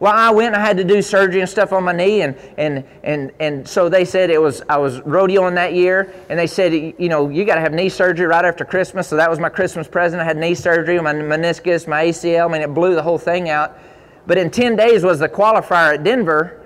Well, 0.00 0.12
I 0.12 0.30
went 0.30 0.54
I 0.54 0.60
had 0.60 0.76
to 0.78 0.84
do 0.84 1.00
surgery 1.02 1.40
and 1.40 1.48
stuff 1.48 1.72
on 1.72 1.84
my 1.84 1.92
knee, 1.92 2.22
and, 2.22 2.36
and, 2.58 2.84
and, 3.04 3.30
and 3.38 3.68
so 3.68 3.88
they 3.88 4.04
said 4.04 4.28
it 4.28 4.40
was, 4.40 4.62
I 4.68 4.76
was 4.76 5.00
rodeoing 5.00 5.54
that 5.54 5.74
year, 5.74 6.12
and 6.28 6.38
they 6.38 6.46
said, 6.46 6.72
you 6.72 7.08
know, 7.08 7.28
you 7.28 7.44
got 7.44 7.54
to 7.54 7.60
have 7.60 7.72
knee 7.72 7.88
surgery 7.88 8.26
right 8.26 8.44
after 8.44 8.64
Christmas. 8.64 9.08
So 9.08 9.16
that 9.16 9.30
was 9.30 9.38
my 9.38 9.48
Christmas 9.48 9.86
present. 9.86 10.20
I 10.20 10.24
had 10.24 10.36
knee 10.36 10.54
surgery, 10.54 11.00
my 11.00 11.14
meniscus, 11.14 11.86
my 11.86 12.06
ACL. 12.06 12.48
I 12.48 12.52
mean, 12.52 12.62
it 12.62 12.74
blew 12.74 12.94
the 12.94 13.02
whole 13.02 13.18
thing 13.18 13.48
out. 13.48 13.78
But 14.26 14.38
in 14.38 14.50
10 14.50 14.76
days 14.76 15.04
was 15.04 15.18
the 15.18 15.28
qualifier 15.28 15.94
at 15.94 16.02
Denver, 16.02 16.60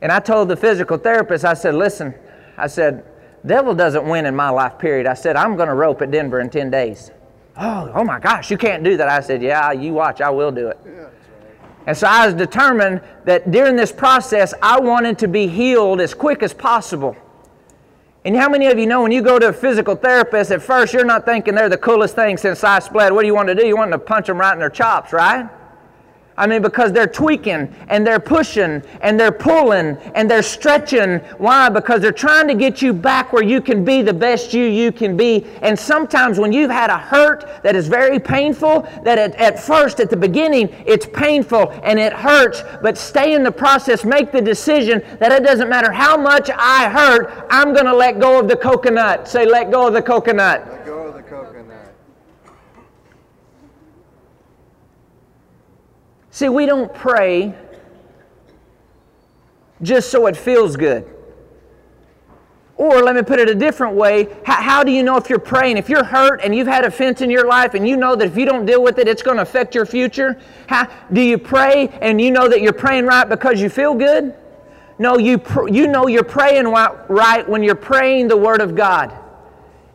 and 0.00 0.10
I 0.10 0.20
told 0.20 0.48
the 0.48 0.56
physical 0.56 0.96
therapist, 0.96 1.44
I 1.44 1.54
said, 1.54 1.74
listen, 1.74 2.14
I 2.56 2.66
said, 2.66 3.04
devil 3.44 3.74
doesn't 3.74 4.06
win 4.06 4.26
in 4.26 4.34
my 4.34 4.48
life, 4.48 4.78
period. 4.78 5.06
I 5.06 5.14
said, 5.14 5.36
I'm 5.36 5.56
going 5.56 5.68
to 5.68 5.74
rope 5.74 6.00
at 6.02 6.10
Denver 6.10 6.40
in 6.40 6.48
10 6.48 6.70
days. 6.70 7.10
Oh, 7.56 7.90
oh 7.94 8.04
my 8.04 8.18
gosh, 8.18 8.50
you 8.50 8.56
can't 8.56 8.82
do 8.82 8.96
that. 8.96 9.08
I 9.08 9.20
said, 9.20 9.42
yeah, 9.42 9.72
you 9.72 9.92
watch, 9.92 10.20
I 10.20 10.30
will 10.30 10.50
do 10.50 10.68
it. 10.68 10.78
Yeah. 10.86 11.08
And 11.86 11.96
so 11.96 12.06
I 12.06 12.26
was 12.26 12.34
determined 12.34 13.00
that 13.24 13.50
during 13.50 13.76
this 13.76 13.90
process, 13.90 14.52
I 14.62 14.78
wanted 14.80 15.18
to 15.20 15.28
be 15.28 15.46
healed 15.46 16.00
as 16.00 16.14
quick 16.14 16.42
as 16.42 16.52
possible. 16.52 17.16
And 18.24 18.36
how 18.36 18.48
many 18.48 18.66
of 18.66 18.78
you 18.78 18.86
know 18.86 19.02
when 19.02 19.12
you 19.12 19.22
go 19.22 19.38
to 19.38 19.48
a 19.48 19.52
physical 19.52 19.94
therapist, 19.94 20.50
at 20.50 20.60
first 20.60 20.92
you're 20.92 21.04
not 21.04 21.24
thinking 21.24 21.54
they're 21.54 21.70
the 21.70 21.78
coolest 21.78 22.14
thing 22.14 22.36
since 22.36 22.60
sliced 22.60 22.92
bread. 22.92 23.12
What 23.12 23.22
do 23.22 23.26
you 23.26 23.34
want 23.34 23.48
to 23.48 23.54
do? 23.54 23.66
You 23.66 23.76
want 23.76 23.92
to 23.92 23.98
punch 23.98 24.26
them 24.26 24.38
right 24.38 24.52
in 24.52 24.58
their 24.58 24.68
chops, 24.68 25.12
right? 25.12 25.48
I 26.40 26.46
mean, 26.46 26.62
because 26.62 26.90
they're 26.90 27.06
tweaking 27.06 27.70
and 27.88 28.06
they're 28.06 28.18
pushing 28.18 28.82
and 29.02 29.20
they're 29.20 29.30
pulling 29.30 29.98
and 30.14 30.28
they're 30.28 30.42
stretching. 30.42 31.18
Why? 31.36 31.68
Because 31.68 32.00
they're 32.00 32.12
trying 32.12 32.48
to 32.48 32.54
get 32.54 32.80
you 32.80 32.94
back 32.94 33.34
where 33.34 33.42
you 33.42 33.60
can 33.60 33.84
be 33.84 34.00
the 34.00 34.14
best 34.14 34.54
you 34.54 34.64
you 34.64 34.90
can 34.90 35.18
be. 35.18 35.44
And 35.60 35.78
sometimes 35.78 36.38
when 36.38 36.50
you've 36.50 36.70
had 36.70 36.88
a 36.88 36.96
hurt 36.96 37.62
that 37.62 37.76
is 37.76 37.88
very 37.88 38.18
painful, 38.18 38.88
that 39.04 39.18
at, 39.18 39.34
at 39.34 39.60
first, 39.60 40.00
at 40.00 40.08
the 40.08 40.16
beginning, 40.16 40.70
it's 40.86 41.04
painful 41.04 41.78
and 41.82 41.98
it 41.98 42.14
hurts, 42.14 42.62
but 42.80 42.96
stay 42.96 43.34
in 43.34 43.42
the 43.42 43.52
process. 43.52 44.02
Make 44.02 44.32
the 44.32 44.40
decision 44.40 45.02
that 45.18 45.32
it 45.32 45.44
doesn't 45.44 45.68
matter 45.68 45.92
how 45.92 46.16
much 46.16 46.48
I 46.56 46.88
hurt, 46.88 47.46
I'm 47.50 47.74
going 47.74 47.84
to 47.84 47.94
let 47.94 48.18
go 48.18 48.40
of 48.40 48.48
the 48.48 48.56
coconut. 48.56 49.28
Say, 49.28 49.44
let 49.44 49.70
go 49.70 49.88
of 49.88 49.92
the 49.92 50.00
coconut. 50.00 50.79
See, 56.40 56.48
we 56.48 56.64
don't 56.64 56.90
pray 56.94 57.54
just 59.82 60.10
so 60.10 60.26
it 60.26 60.34
feels 60.34 60.74
good. 60.74 61.06
Or 62.78 63.02
let 63.02 63.14
me 63.14 63.20
put 63.20 63.38
it 63.38 63.50
a 63.50 63.54
different 63.54 63.94
way 63.94 64.26
how, 64.46 64.62
how, 64.62 64.82
do 64.82 64.90
you 64.90 65.02
know 65.02 65.18
if 65.18 65.28
you're 65.28 65.38
praying? 65.38 65.76
If 65.76 65.90
you're 65.90 66.02
hurt 66.02 66.40
and 66.42 66.54
you've 66.54 66.66
had 66.66 66.86
offense 66.86 67.20
in 67.20 67.28
your 67.28 67.46
life 67.46 67.74
and 67.74 67.86
you 67.86 67.94
know 67.94 68.16
that 68.16 68.26
if 68.26 68.38
you 68.38 68.46
don't 68.46 68.64
deal 68.64 68.82
with 68.82 68.98
it, 68.98 69.06
it's 69.06 69.20
going 69.22 69.36
to 69.36 69.42
affect 69.42 69.74
your 69.74 69.84
future, 69.84 70.40
how, 70.66 70.88
do 71.12 71.20
you 71.20 71.36
pray 71.36 71.88
and 72.00 72.18
you 72.18 72.30
know 72.30 72.48
that 72.48 72.62
you're 72.62 72.72
praying 72.72 73.04
right 73.04 73.28
because 73.28 73.60
you 73.60 73.68
feel 73.68 73.94
good? 73.94 74.34
No, 74.98 75.18
you, 75.18 75.36
pr- 75.36 75.68
you 75.68 75.88
know 75.88 76.06
you're 76.06 76.24
praying 76.24 76.68
right 76.68 77.46
when 77.46 77.62
you're 77.62 77.74
praying 77.74 78.28
the 78.28 78.36
Word 78.38 78.62
of 78.62 78.74
God. 78.74 79.14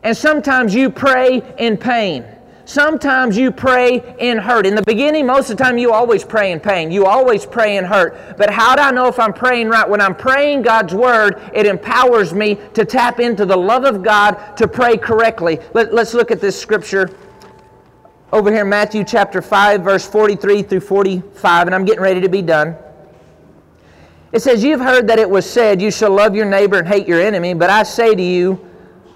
And 0.04 0.16
sometimes 0.16 0.76
you 0.76 0.90
pray 0.90 1.42
in 1.58 1.76
pain. 1.76 2.24
Sometimes 2.66 3.38
you 3.38 3.52
pray 3.52 4.16
in 4.18 4.38
hurt. 4.38 4.66
In 4.66 4.74
the 4.74 4.82
beginning, 4.82 5.24
most 5.24 5.50
of 5.50 5.56
the 5.56 5.62
time, 5.62 5.78
you 5.78 5.92
always 5.92 6.24
pray 6.24 6.50
in 6.50 6.58
pain. 6.58 6.90
You 6.90 7.06
always 7.06 7.46
pray 7.46 7.76
in 7.76 7.84
hurt. 7.84 8.36
But 8.36 8.50
how 8.50 8.74
do 8.74 8.82
I 8.82 8.90
know 8.90 9.06
if 9.06 9.20
I'm 9.20 9.32
praying 9.32 9.68
right? 9.68 9.88
When 9.88 10.00
I'm 10.00 10.16
praying 10.16 10.62
God's 10.62 10.92
Word, 10.92 11.40
it 11.54 11.64
empowers 11.64 12.34
me 12.34 12.58
to 12.74 12.84
tap 12.84 13.20
into 13.20 13.46
the 13.46 13.56
love 13.56 13.84
of 13.84 14.02
God 14.02 14.56
to 14.56 14.66
pray 14.66 14.96
correctly. 14.96 15.60
Let, 15.74 15.92
us 15.92 16.12
look 16.12 16.32
at 16.32 16.40
this 16.40 16.60
scripture 16.60 17.16
over 18.32 18.52
here, 18.52 18.64
Matthew 18.64 19.04
chapter 19.04 19.40
5, 19.40 19.82
verse 19.82 20.04
43 20.04 20.64
through 20.64 20.80
45, 20.80 21.68
and 21.68 21.74
I'm 21.74 21.84
getting 21.84 22.02
ready 22.02 22.20
to 22.20 22.28
be 22.28 22.42
done. 22.42 22.74
It 24.32 24.42
says, 24.42 24.64
You've 24.64 24.80
heard 24.80 25.06
that 25.06 25.20
it 25.20 25.30
was 25.30 25.48
said, 25.48 25.80
You 25.80 25.92
shall 25.92 26.10
love 26.10 26.34
your 26.34 26.46
neighbor 26.46 26.78
and 26.78 26.88
hate 26.88 27.06
your 27.06 27.20
enemy, 27.20 27.54
but 27.54 27.70
I 27.70 27.84
say 27.84 28.16
to 28.16 28.22
you, 28.22 28.58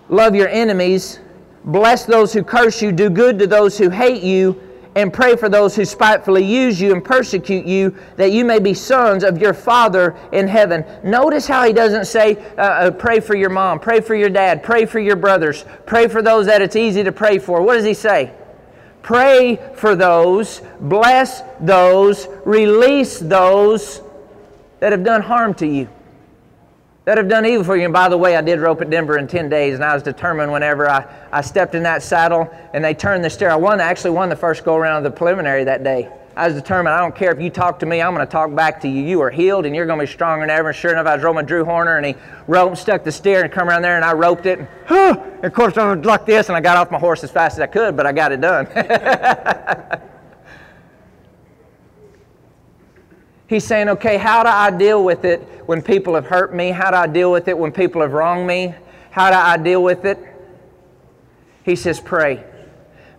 love 0.09 0.37
your 0.37 0.47
enemies 0.47 1.19
Bless 1.65 2.05
those 2.07 2.33
who 2.33 2.43
curse 2.43 2.81
you, 2.81 2.91
do 2.93 3.11
good 3.11 3.39
to 3.39 3.47
those 3.47 3.77
who 3.77 3.91
hate 3.91 4.23
you, 4.23 4.61
and 4.97 5.13
pray 5.13 5.37
for 5.37 5.49
those 5.49 5.77
who 5.77 5.85
spitefully 5.85 6.45
use 6.45 6.81
you 6.81 6.93
and 6.93 7.05
persecute 7.05 7.65
you, 7.65 7.95
that 8.17 8.33
you 8.33 8.45
may 8.45 8.59
be 8.59 8.75
sons 8.75 9.23
of 9.23 9.39
your 9.39 9.55
Father 9.55 10.17
in 10.33 10.49
heaven. 10.49 10.85
Notice 11.05 11.47
how 11.47 11.65
he 11.65 11.73
doesn't 11.73 12.07
say, 12.07 12.37
uh, 12.57 12.61
uh, 12.61 12.91
pray 12.91 13.21
for 13.21 13.37
your 13.37 13.51
mom, 13.51 13.79
pray 13.79 14.01
for 14.01 14.15
your 14.15 14.31
dad, 14.31 14.63
pray 14.63 14.87
for 14.87 14.99
your 14.99 15.17
brothers, 15.17 15.65
pray 15.87 16.09
for 16.09 16.23
those 16.23 16.47
that 16.47 16.61
it's 16.61 16.77
easy 16.77 17.05
to 17.05 17.13
pray 17.13 17.39
for. 17.39 17.63
What 17.63 17.75
does 17.75 17.85
he 17.85 17.95
say? 17.95 18.33
Pray 19.03 19.59
for 19.77 19.95
those, 19.95 20.61
bless 20.81 21.43
those, 21.61 22.27
release 22.45 23.19
those 23.19 24.03
that 24.81 24.93
have 24.93 25.05
done 25.05 25.23
harm 25.23 25.55
to 25.55 25.67
you 25.67 25.89
that 27.11 27.19
have 27.19 27.27
done 27.27 27.45
evil 27.45 27.65
for 27.65 27.77
you. 27.77 27.83
And 27.83 27.93
by 27.93 28.09
the 28.09 28.17
way, 28.17 28.37
I 28.37 28.41
did 28.41 28.61
rope 28.61 28.81
at 28.83 28.89
Denver 28.89 29.19
in 29.19 29.27
10 29.27 29.49
days, 29.49 29.75
and 29.75 29.83
I 29.83 29.95
was 29.95 30.03
determined 30.05 30.53
whenever 30.53 30.89
I, 30.89 31.13
I 31.33 31.41
stepped 31.41 31.75
in 31.75 31.83
that 31.83 32.05
saddle 32.05 32.49
and 32.73 32.85
they 32.85 32.95
turned 32.95 33.25
the 33.25 33.31
steer. 33.31 33.51
I 33.51 33.57
won, 33.57 33.81
actually 33.81 34.13
won 34.13 34.29
the 34.29 34.37
first 34.37 34.65
go 34.65 34.77
around 34.77 34.99
of 34.99 35.03
the 35.03 35.19
preliminary 35.19 35.65
that 35.65 35.83
day. 35.83 36.09
I 36.37 36.47
was 36.47 36.55
determined, 36.55 36.95
I 36.95 37.01
don't 37.01 37.17
care 37.17 37.33
if 37.33 37.41
you 37.41 37.51
talk 37.51 37.81
to 37.81 37.87
me, 37.87 38.01
I'm 38.01 38.15
going 38.15 38.25
to 38.25 38.31
talk 38.31 38.55
back 38.55 38.81
to 38.83 38.89
you. 38.89 39.03
You 39.03 39.21
are 39.23 39.31
healed 39.31 39.67
and 39.67 39.75
you're 39.75 39.87
going 39.87 39.99
to 39.99 40.07
be 40.07 40.13
stronger 40.13 40.47
than 40.47 40.57
ever. 40.57 40.69
And 40.69 40.77
sure 40.77 40.93
enough, 40.93 41.09
I 41.09 41.17
was 41.17 41.25
rolling 41.25 41.47
Drew 41.47 41.65
Horner 41.65 41.97
and 41.97 42.07
he 42.07 42.15
roped, 42.47 42.79
stuck 42.79 43.03
the 43.03 43.11
steer 43.11 43.43
and 43.43 43.53
come 43.53 43.69
around 43.69 43.83
there 43.83 43.97
and 43.97 44.05
I 44.05 44.13
roped 44.13 44.47
it. 44.47 44.61
And, 44.61 44.69
and 44.89 45.45
of 45.45 45.53
course, 45.53 45.77
I 45.79 45.93
was 45.93 46.05
like 46.05 46.27
this 46.27 46.49
and 46.49 46.57
I 46.57 46.61
got 46.61 46.77
off 46.77 46.93
my 46.93 46.99
horse 47.01 47.25
as 47.25 47.33
fast 47.33 47.59
as 47.59 47.61
I 47.61 47.67
could, 47.67 47.97
but 47.97 48.07
I 48.07 48.13
got 48.13 48.31
it 48.31 48.41
done. 48.41 48.69
He's 53.51 53.65
saying, 53.65 53.89
okay, 53.89 54.17
how 54.17 54.45
do 54.45 54.49
I 54.49 54.71
deal 54.71 55.03
with 55.03 55.25
it 55.25 55.41
when 55.67 55.83
people 55.83 56.15
have 56.15 56.27
hurt 56.27 56.55
me? 56.55 56.71
How 56.71 56.93
do 56.93 56.97
I 56.97 57.09
deal 57.09 57.33
with 57.33 57.49
it 57.49 57.59
when 57.59 57.73
people 57.73 58.01
have 58.01 58.13
wronged 58.13 58.47
me? 58.47 58.77
How 59.11 59.29
do 59.29 59.37
I 59.37 59.57
deal 59.57 59.83
with 59.83 60.05
it? 60.05 60.19
He 61.65 61.75
says, 61.75 61.99
pray. 61.99 62.45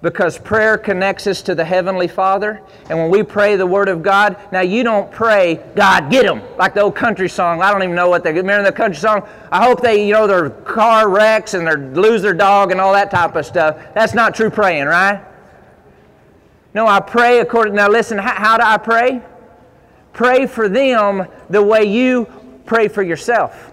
Because 0.01 0.39
prayer 0.39 0.77
connects 0.77 1.27
us 1.27 1.41
to 1.41 1.53
the 1.53 1.65
Heavenly 1.65 2.07
Father. 2.07 2.61
And 2.89 2.97
when 2.97 3.09
we 3.09 3.23
pray 3.23 3.57
the 3.57 3.65
Word 3.65 3.89
of 3.89 4.03
God, 4.03 4.37
now 4.53 4.61
you 4.61 4.83
don't 4.83 5.11
pray, 5.11 5.59
God, 5.75 6.09
get 6.09 6.25
them, 6.25 6.41
like 6.57 6.75
the 6.75 6.81
old 6.83 6.95
country 6.95 7.27
song. 7.27 7.61
I 7.61 7.69
don't 7.69 7.83
even 7.83 7.93
know 7.93 8.07
what 8.07 8.23
they 8.23 8.31
remember 8.31 8.63
the 8.63 8.71
country 8.71 9.01
song. 9.01 9.27
I 9.51 9.65
hope 9.65 9.81
they, 9.81 10.07
you 10.07 10.13
know, 10.13 10.27
their 10.27 10.49
car 10.49 11.09
wrecks 11.09 11.55
and 11.55 11.67
they 11.67 11.75
lose 11.75 12.21
their 12.21 12.33
dog 12.33 12.71
and 12.71 12.79
all 12.79 12.93
that 12.93 13.11
type 13.11 13.35
of 13.35 13.45
stuff. 13.45 13.77
That's 13.93 14.13
not 14.13 14.33
true 14.33 14.49
praying, 14.49 14.85
right? 14.85 15.25
No, 16.73 16.87
I 16.87 17.01
pray 17.01 17.39
according. 17.39 17.75
Now 17.75 17.89
listen, 17.89 18.17
how, 18.17 18.33
how 18.33 18.55
do 18.55 18.63
I 18.63 18.77
pray? 18.77 19.21
Pray 20.13 20.45
for 20.45 20.67
them 20.67 21.27
the 21.49 21.61
way 21.61 21.83
you 21.85 22.27
pray 22.65 22.87
for 22.87 23.03
yourself. 23.03 23.71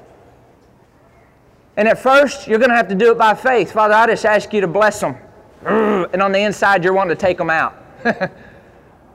And 1.77 1.87
at 1.87 1.99
first, 1.99 2.49
you're 2.49 2.59
going 2.59 2.71
to 2.71 2.77
have 2.77 2.89
to 2.89 2.95
do 2.95 3.13
it 3.13 3.19
by 3.19 3.35
faith. 3.35 3.73
Father, 3.73 3.95
I 3.95 4.07
just 4.07 4.25
ask 4.25 4.53
you 4.53 4.61
to 4.61 4.67
bless 4.67 5.01
them. 5.01 5.17
And 5.65 6.23
on 6.23 6.33
the 6.33 6.41
inside, 6.41 6.83
you're 6.83 6.93
wanting 6.93 7.17
to 7.17 7.21
take 7.21 7.39
them 7.39 7.51
out. 7.51 7.77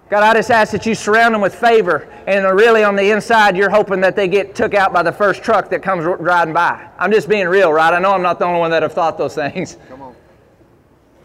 God, 0.09 0.23
I 0.23 0.33
just 0.33 0.51
ask 0.51 0.71
that 0.71 0.85
you 0.85 0.93
surround 0.93 1.33
them 1.33 1.41
with 1.41 1.55
favor. 1.55 2.07
And 2.27 2.45
really, 2.55 2.83
on 2.83 2.95
the 2.95 3.09
inside, 3.11 3.57
you're 3.57 3.69
hoping 3.69 3.99
that 4.01 4.15
they 4.15 4.27
get 4.27 4.53
took 4.55 4.73
out 4.73 4.93
by 4.93 5.01
the 5.03 5.11
first 5.11 5.43
truck 5.43 5.69
that 5.71 5.81
comes 5.81 6.05
riding 6.05 6.53
by. 6.53 6.87
I'm 6.97 7.11
just 7.11 7.27
being 7.27 7.47
real, 7.47 7.73
right? 7.73 7.93
I 7.93 7.99
know 7.99 8.11
I'm 8.11 8.21
not 8.21 8.39
the 8.39 8.45
only 8.45 8.59
one 8.59 8.71
that 8.71 8.83
have 8.83 8.93
thought 8.93 9.17
those 9.17 9.35
things. 9.35 9.77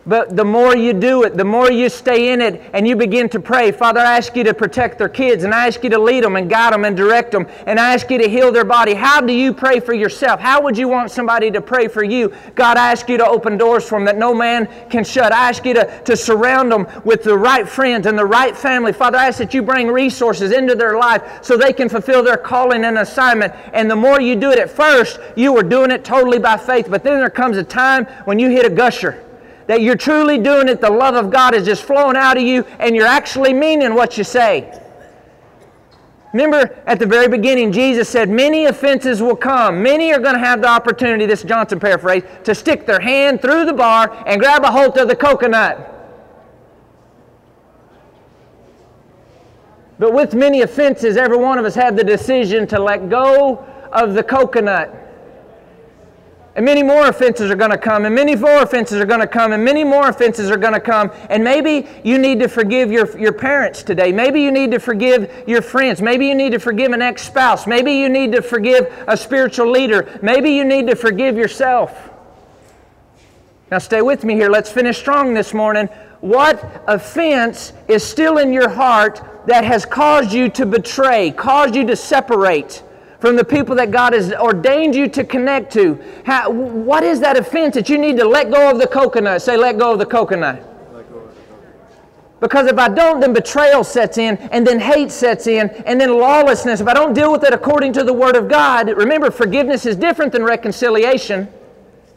But 0.09 0.35
the 0.35 0.45
more 0.45 0.75
you 0.75 0.95
do 0.95 1.25
it, 1.25 1.37
the 1.37 1.45
more 1.45 1.71
you 1.71 1.91
stay 1.91 2.33
in 2.33 2.41
it 2.41 2.63
and 2.73 2.89
you 2.89 2.97
begin 2.97 3.29
to 3.29 3.41
pray, 3.41 3.71
Father, 3.73 4.01
I 4.01 4.17
ask 4.17 4.35
you 4.35 4.45
to 4.45 4.55
protect 4.55 4.97
their 4.97 5.11
kids 5.11 5.45
and 5.45 5.53
I 5.53 5.67
ask 5.67 5.85
you 5.85 5.91
to 5.91 5.99
lead 5.99 6.25
them 6.25 6.37
and 6.37 6.49
guide 6.49 6.73
them 6.73 6.87
and 6.87 6.97
direct 6.97 7.33
them 7.33 7.47
and 7.67 7.79
I 7.79 7.93
ask 7.93 8.11
you 8.11 8.17
to 8.17 8.27
heal 8.27 8.51
their 8.51 8.65
body. 8.65 8.95
How 8.95 9.21
do 9.21 9.35
you 9.35 9.53
pray 9.53 9.81
for 9.81 9.93
yourself? 9.93 10.41
How 10.41 10.63
would 10.63 10.79
you 10.79 10.89
want 10.89 11.11
somebody 11.11 11.51
to 11.51 11.61
pray 11.61 11.89
for 11.89 12.03
you? 12.03 12.33
God, 12.55 12.79
I 12.79 12.91
ask 12.91 13.07
you 13.07 13.19
to 13.19 13.29
open 13.29 13.59
doors 13.59 13.87
for 13.87 13.99
them 13.99 14.07
that 14.07 14.17
no 14.17 14.33
man 14.33 14.67
can 14.89 15.05
shut. 15.05 15.31
I 15.31 15.51
ask 15.51 15.67
you 15.67 15.75
to, 15.75 16.03
to 16.07 16.17
surround 16.17 16.73
them 16.73 16.87
with 17.05 17.23
the 17.23 17.37
right 17.37 17.69
friends 17.69 18.07
and 18.07 18.19
the 18.19 18.25
right 18.25 18.57
family. 18.57 18.95
Father, 18.95 19.19
I 19.19 19.27
ask 19.27 19.37
that 19.37 19.53
you 19.53 19.61
bring 19.61 19.89
resources 19.89 20.53
into 20.53 20.75
their 20.75 20.97
life 20.97 21.45
so 21.45 21.59
they 21.59 21.75
can 21.75 21.91
fulfill 21.91 22.23
their 22.23 22.39
calling 22.39 22.87
and 22.87 22.97
assignment. 22.97 23.53
And 23.75 23.91
the 23.91 23.97
more 23.97 24.23
you 24.23 24.37
do 24.37 24.53
it 24.53 24.59
at 24.59 24.71
first, 24.71 25.21
you 25.37 25.55
are 25.59 25.63
doing 25.63 25.91
it 25.91 26.03
totally 26.03 26.39
by 26.39 26.57
faith. 26.57 26.87
But 26.89 27.05
then 27.05 27.19
there 27.19 27.29
comes 27.29 27.59
a 27.59 27.65
time 27.65 28.07
when 28.25 28.39
you 28.39 28.49
hit 28.49 28.65
a 28.65 28.71
gusher 28.71 29.23
that 29.69 29.83
you're 29.83 29.97
truly 29.97 30.39
doing 30.39 30.67
it, 30.67 30.81
the 30.81 30.91
love 30.91 31.15
of 31.15 31.31
God 31.31 31.55
is 31.55 31.65
just 31.65 31.83
flowing 31.83 32.17
out 32.17 32.37
of 32.37 32.43
you, 32.43 32.65
and 32.81 32.97
you're 32.97 33.07
actually 33.07 33.53
meaning 33.53 33.95
what 33.95 34.19
you 34.19 34.25
say. 34.25 34.83
Remember 36.33 36.83
at 36.87 36.99
the 36.99 37.07
very 37.07 37.29
beginning, 37.29 37.71
Jesus 37.71 38.09
said, 38.09 38.29
Many 38.31 38.65
offenses 38.65 39.23
will 39.23 39.37
come. 39.37 39.83
Many 39.83 40.13
are 40.13 40.19
going 40.19 40.35
to 40.35 40.41
have 40.41 40.63
the 40.63 40.69
opportunity, 40.69 41.27
this 41.27 41.43
Johnson 41.43 41.79
paraphrase, 41.79 42.23
to 42.45 42.55
stick 42.55 42.87
their 42.87 43.01
hand 43.01 43.41
through 43.43 43.67
the 43.67 43.73
bar 43.73 44.25
and 44.27 44.41
grab 44.41 44.65
a 44.65 44.71
hold 44.71 44.97
of 44.97 45.07
the 45.07 45.17
coconut. 45.17 45.95
But 49.99 50.15
with 50.15 50.35
many 50.35 50.63
offenses, 50.63 51.17
every 51.17 51.39
one 51.39 51.59
of 51.59 51.65
us 51.65 51.75
had 51.75 51.97
the 51.97 52.05
decision 52.05 52.67
to 52.69 52.81
let 52.81 53.11
go 53.11 53.67
of 53.93 54.15
the 54.15 54.23
coconut. 54.23 54.98
And 56.59 56.65
many 56.65 56.83
more 56.83 57.07
offenses 57.07 57.53
are 57.53 57.55
going 57.55 57.71
to 57.71 57.79
come, 57.79 58.05
and 58.05 58.13
many 58.13 58.35
more 58.35 58.65
offenses 58.65 59.01
are 59.01 59.07
going 59.07 59.21
to 59.21 59.29
come, 59.29 59.53
and 59.53 59.65
many 59.65 59.85
more 59.85 60.09
offenses 60.09 60.51
are 60.51 60.57
going 60.57 60.73
to 60.73 60.81
come. 60.81 61.13
And 61.31 61.45
maybe 61.45 61.87
you 62.03 62.19
need 62.19 62.41
to 62.41 62.49
forgive 62.49 62.91
your, 62.91 63.17
your 63.17 63.33
parents 63.33 63.85
today. 63.85 64.11
Maybe 64.11 64.41
you 64.41 64.51
need 64.51 64.73
to 64.73 64.81
forgive 64.81 65.45
your 65.47 65.63
friends. 65.63 66.03
Maybe 66.03 66.27
you 66.27 66.35
need 66.35 66.51
to 66.51 66.59
forgive 66.59 66.91
an 66.91 67.01
ex 67.01 67.23
spouse. 67.23 67.69
Maybe 67.69 67.93
you 67.93 68.09
need 68.09 68.33
to 68.33 68.43
forgive 68.43 68.93
a 69.07 69.17
spiritual 69.17 69.71
leader. 69.71 70.19
Maybe 70.21 70.51
you 70.51 70.65
need 70.65 70.89
to 70.89 70.97
forgive 70.97 71.37
yourself. 71.37 72.11
Now, 73.71 73.79
stay 73.79 74.03
with 74.03 74.25
me 74.25 74.35
here. 74.35 74.51
Let's 74.51 74.73
finish 74.73 74.99
strong 74.99 75.35
this 75.35 75.55
morning. 75.55 75.87
What 76.23 76.83
offense 76.89 77.73
is 77.87 78.03
still 78.03 78.39
in 78.39 78.53
your 78.53 78.69
heart 78.69 79.23
that 79.47 79.63
has 79.63 79.87
caused 79.87 80.33
you 80.33 80.49
to 80.49 80.67
betray, 80.67 81.31
caused 81.31 81.77
you 81.77 81.87
to 81.87 81.95
separate? 81.95 82.83
From 83.21 83.37
the 83.37 83.45
people 83.45 83.75
that 83.77 83.91
God 83.91 84.13
has 84.13 84.33
ordained 84.33 84.95
you 84.95 85.09
to 85.09 85.25
connect 85.25 85.73
to. 85.73 86.03
How, 86.25 86.51
what 86.51 87.03
is 87.03 87.21
that 87.21 87.37
offense 87.37 87.75
that 87.75 87.89
you 87.89 87.99
need 87.99 88.17
to 88.19 88.25
let 88.25 88.51
go 88.51 88.71
of 88.71 88.79
the 88.79 88.87
coconut? 88.87 89.43
Say, 89.43 89.57
let 89.57 89.79
go 89.79 89.93
of 89.93 89.99
the 89.99 90.07
coconut. 90.07 90.65
Because 92.41 92.69
if 92.69 92.79
I 92.79 92.89
don't, 92.89 93.19
then 93.19 93.33
betrayal 93.33 93.83
sets 93.83 94.17
in, 94.17 94.37
and 94.37 94.65
then 94.65 94.79
hate 94.79 95.11
sets 95.11 95.49
in, 95.49 95.71
and 95.87 96.01
then 96.01 96.17
lawlessness. 96.17 96.81
If 96.81 96.87
I 96.87 96.95
don't 96.95 97.13
deal 97.13 97.33
with 97.33 97.43
it 97.43 97.53
according 97.53 97.93
to 97.95 98.05
the 98.05 98.13
Word 98.13 98.37
of 98.37 98.49
God, 98.49 98.89
remember, 98.89 99.33
forgiveness 99.33 99.87
is 99.87 99.97
different 99.97 100.33
than 100.33 100.45
reconciliation. 100.45 101.49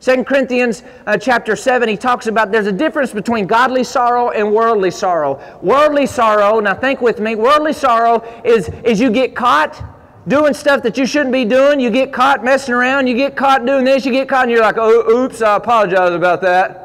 2 0.02 0.24
Corinthians 0.24 0.84
uh, 1.06 1.18
chapter 1.18 1.56
7, 1.56 1.88
he 1.88 1.98
talks 1.98 2.28
about 2.28 2.52
there's 2.52 2.68
a 2.68 2.72
difference 2.72 3.12
between 3.12 3.46
godly 3.46 3.84
sorrow 3.84 4.30
and 4.30 4.52
worldly 4.52 4.92
sorrow. 4.92 5.40
Worldly 5.62 6.08
sorrow, 6.08 6.60
now 6.60 6.74
think 6.74 7.02
with 7.02 7.20
me, 7.20 7.36
worldly 7.36 7.74
sorrow 7.74 8.24
is, 8.44 8.70
is 8.84 9.00
you 9.00 9.12
get 9.12 9.36
caught, 9.36 9.84
doing 10.28 10.54
stuff 10.54 10.84
that 10.84 10.98
you 10.98 11.06
shouldn't 11.06 11.34
be 11.34 11.46
doing. 11.46 11.80
You 11.80 11.90
get 11.90 12.14
caught 12.14 12.44
messing 12.44 12.74
around. 12.74 13.08
You 13.08 13.16
get 13.16 13.36
caught 13.36 13.66
doing 13.66 13.86
this. 13.86 14.06
You 14.06 14.12
get 14.12 14.30
caught, 14.30 14.44
and 14.44 14.52
you're 14.52 14.62
like, 14.62 14.78
oh, 14.78 15.24
oops, 15.24 15.42
I 15.42 15.56
apologize 15.56 16.14
about 16.14 16.42
that. 16.42 16.78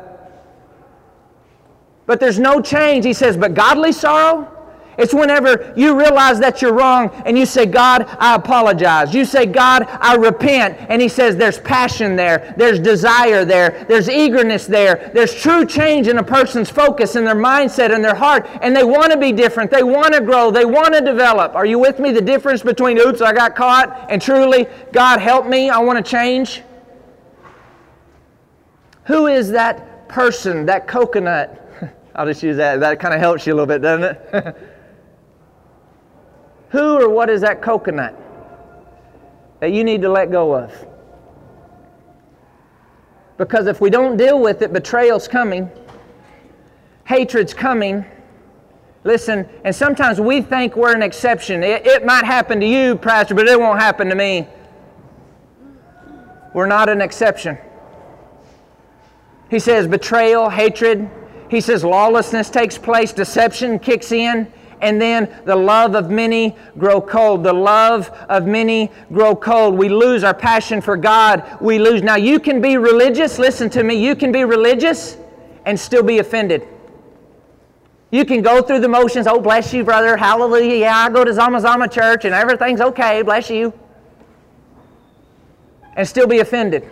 But 2.06 2.20
there's 2.20 2.38
no 2.38 2.60
change. 2.60 3.04
He 3.04 3.12
says, 3.12 3.36
but 3.36 3.54
godly 3.54 3.92
sorrow, 3.92 4.55
it's 4.98 5.12
whenever 5.12 5.74
you 5.76 5.98
realize 5.98 6.40
that 6.40 6.62
you're 6.62 6.72
wrong 6.72 7.10
and 7.26 7.36
you 7.36 7.44
say, 7.44 7.66
God, 7.66 8.06
I 8.18 8.34
apologize. 8.34 9.14
You 9.14 9.24
say, 9.24 9.44
God, 9.44 9.86
I 9.88 10.14
repent. 10.14 10.78
And 10.88 11.02
He 11.02 11.08
says, 11.08 11.36
there's 11.36 11.58
passion 11.58 12.16
there, 12.16 12.54
there's 12.56 12.80
desire 12.80 13.44
there, 13.44 13.84
there's 13.88 14.08
eagerness 14.08 14.66
there, 14.66 15.10
there's 15.12 15.34
true 15.34 15.66
change 15.66 16.08
in 16.08 16.18
a 16.18 16.22
person's 16.22 16.70
focus 16.70 17.14
and 17.14 17.26
their 17.26 17.34
mindset 17.34 17.94
and 17.94 18.02
their 18.02 18.14
heart. 18.14 18.48
And 18.62 18.74
they 18.74 18.84
want 18.84 19.12
to 19.12 19.18
be 19.18 19.32
different, 19.32 19.70
they 19.70 19.82
want 19.82 20.14
to 20.14 20.20
grow, 20.20 20.50
they 20.50 20.64
want 20.64 20.94
to 20.94 21.00
develop. 21.00 21.54
Are 21.54 21.66
you 21.66 21.78
with 21.78 21.98
me? 21.98 22.12
The 22.12 22.22
difference 22.22 22.62
between, 22.62 22.98
oops, 22.98 23.20
I 23.20 23.34
got 23.34 23.54
caught, 23.54 24.10
and 24.10 24.20
truly, 24.22 24.66
God, 24.92 25.20
help 25.20 25.46
me, 25.46 25.68
I 25.68 25.78
want 25.78 26.02
to 26.04 26.10
change. 26.10 26.62
Who 29.04 29.26
is 29.26 29.50
that 29.50 30.08
person, 30.08 30.66
that 30.66 30.88
coconut? 30.88 31.62
I'll 32.14 32.26
just 32.26 32.42
use 32.42 32.56
that. 32.56 32.80
That 32.80 32.98
kind 32.98 33.14
of 33.14 33.20
helps 33.20 33.46
you 33.46 33.52
a 33.52 33.56
little 33.56 33.66
bit, 33.66 33.82
doesn't 33.82 34.16
it? 34.32 34.56
Who 36.76 37.00
or 37.00 37.08
what 37.08 37.30
is 37.30 37.40
that 37.40 37.62
coconut 37.62 38.14
that 39.60 39.72
you 39.72 39.82
need 39.82 40.02
to 40.02 40.10
let 40.10 40.30
go 40.30 40.54
of? 40.54 40.86
Because 43.38 43.66
if 43.66 43.80
we 43.80 43.88
don't 43.88 44.18
deal 44.18 44.38
with 44.42 44.60
it, 44.60 44.74
betrayal's 44.74 45.26
coming. 45.26 45.70
hatred's 47.06 47.54
coming. 47.54 48.04
Listen, 49.04 49.48
and 49.64 49.74
sometimes 49.74 50.20
we 50.20 50.42
think 50.42 50.76
we're 50.76 50.94
an 50.94 51.00
exception. 51.00 51.62
It, 51.62 51.86
it 51.86 52.04
might 52.04 52.26
happen 52.26 52.60
to 52.60 52.66
you, 52.66 52.94
Pastor, 52.94 53.34
but 53.34 53.48
it 53.48 53.58
won't 53.58 53.80
happen 53.80 54.10
to 54.10 54.14
me. 54.14 54.46
We're 56.52 56.66
not 56.66 56.90
an 56.90 57.00
exception. 57.00 57.56
He 59.48 59.60
says 59.60 59.86
betrayal, 59.86 60.50
hatred. 60.50 61.08
He 61.48 61.62
says 61.62 61.82
lawlessness 61.82 62.50
takes 62.50 62.76
place, 62.76 63.14
deception 63.14 63.78
kicks 63.78 64.12
in, 64.12 64.52
and 64.80 65.00
then 65.00 65.28
the 65.44 65.56
love 65.56 65.94
of 65.94 66.10
many 66.10 66.56
grow 66.78 67.00
cold. 67.00 67.44
The 67.44 67.52
love 67.52 68.08
of 68.28 68.46
many 68.46 68.90
grow 69.12 69.34
cold. 69.34 69.76
We 69.76 69.88
lose 69.88 70.24
our 70.24 70.34
passion 70.34 70.80
for 70.80 70.96
God. 70.96 71.44
We 71.60 71.78
lose. 71.78 72.02
Now, 72.02 72.16
you 72.16 72.38
can 72.38 72.60
be 72.60 72.76
religious. 72.76 73.38
Listen 73.38 73.70
to 73.70 73.82
me. 73.82 73.94
You 73.94 74.14
can 74.14 74.32
be 74.32 74.44
religious 74.44 75.16
and 75.64 75.78
still 75.78 76.02
be 76.02 76.18
offended. 76.18 76.66
You 78.10 78.24
can 78.24 78.40
go 78.40 78.62
through 78.62 78.80
the 78.80 78.88
motions. 78.88 79.26
Oh, 79.26 79.40
bless 79.40 79.72
you, 79.72 79.82
brother. 79.82 80.16
Hallelujah. 80.16 80.76
Yeah, 80.76 80.96
I 80.96 81.10
go 81.10 81.24
to 81.24 81.32
Zama 81.32 81.60
Zama 81.60 81.88
church 81.88 82.24
and 82.24 82.34
everything's 82.34 82.80
okay. 82.80 83.22
Bless 83.22 83.50
you. 83.50 83.72
And 85.96 86.06
still 86.06 86.26
be 86.26 86.38
offended. 86.38 86.88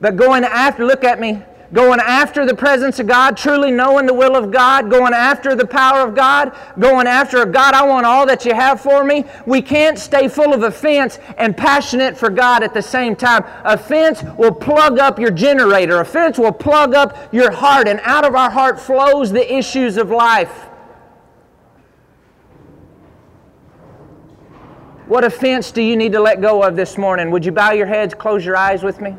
But 0.00 0.16
going 0.16 0.44
after, 0.44 0.84
look 0.84 1.04
at 1.04 1.18
me, 1.18 1.42
going 1.72 2.00
after 2.00 2.46
the 2.46 2.54
presence 2.54 2.98
of 2.98 3.06
God, 3.06 3.36
truly 3.36 3.70
knowing 3.70 4.06
the 4.06 4.14
will 4.14 4.36
of 4.36 4.50
God, 4.50 4.90
going 4.90 5.12
after 5.12 5.54
the 5.54 5.66
power 5.66 6.06
of 6.06 6.14
God, 6.14 6.56
going 6.78 7.06
after 7.06 7.44
God, 7.44 7.74
I 7.74 7.86
want 7.86 8.06
all 8.06 8.26
that 8.26 8.44
you 8.44 8.54
have 8.54 8.80
for 8.80 9.04
me. 9.04 9.24
We 9.46 9.62
can't 9.62 9.98
stay 9.98 10.28
full 10.28 10.52
of 10.52 10.62
offense 10.62 11.18
and 11.38 11.56
passionate 11.56 12.16
for 12.16 12.30
God 12.30 12.62
at 12.62 12.74
the 12.74 12.82
same 12.82 13.16
time. 13.16 13.44
Offense 13.64 14.22
will 14.38 14.52
plug 14.52 14.98
up 14.98 15.18
your 15.18 15.30
generator, 15.30 16.00
offense 16.00 16.38
will 16.38 16.52
plug 16.52 16.94
up 16.94 17.32
your 17.32 17.50
heart, 17.50 17.88
and 17.88 18.00
out 18.02 18.24
of 18.24 18.34
our 18.34 18.50
heart 18.50 18.80
flows 18.80 19.32
the 19.32 19.54
issues 19.54 19.96
of 19.96 20.10
life. 20.10 20.66
What 25.06 25.22
offense 25.22 25.70
do 25.70 25.82
you 25.82 25.96
need 25.96 26.12
to 26.12 26.20
let 26.20 26.40
go 26.40 26.62
of 26.64 26.74
this 26.74 26.98
morning? 26.98 27.30
Would 27.30 27.44
you 27.44 27.52
bow 27.52 27.70
your 27.70 27.86
heads, 27.86 28.12
close 28.12 28.44
your 28.44 28.56
eyes 28.56 28.82
with 28.82 29.00
me? 29.00 29.16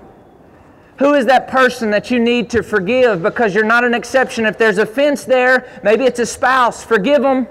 Who 1.00 1.14
is 1.14 1.28
that 1.28 1.48
person 1.48 1.92
that 1.92 2.10
you 2.10 2.20
need 2.20 2.50
to 2.52 2.64
forgive 2.64 3.22
because 3.22 3.54
you're 3.54 3.64
not 3.64 3.84
an 3.84 3.94
exception? 3.94 4.46
If 4.46 4.58
there's 4.58 4.80
offense 4.80 5.26
there, 5.26 5.80
maybe 5.84 6.06
it's 6.06 6.20
a 6.20 6.26
spouse, 6.26 6.84
forgive 6.84 7.22
them. 7.22 7.48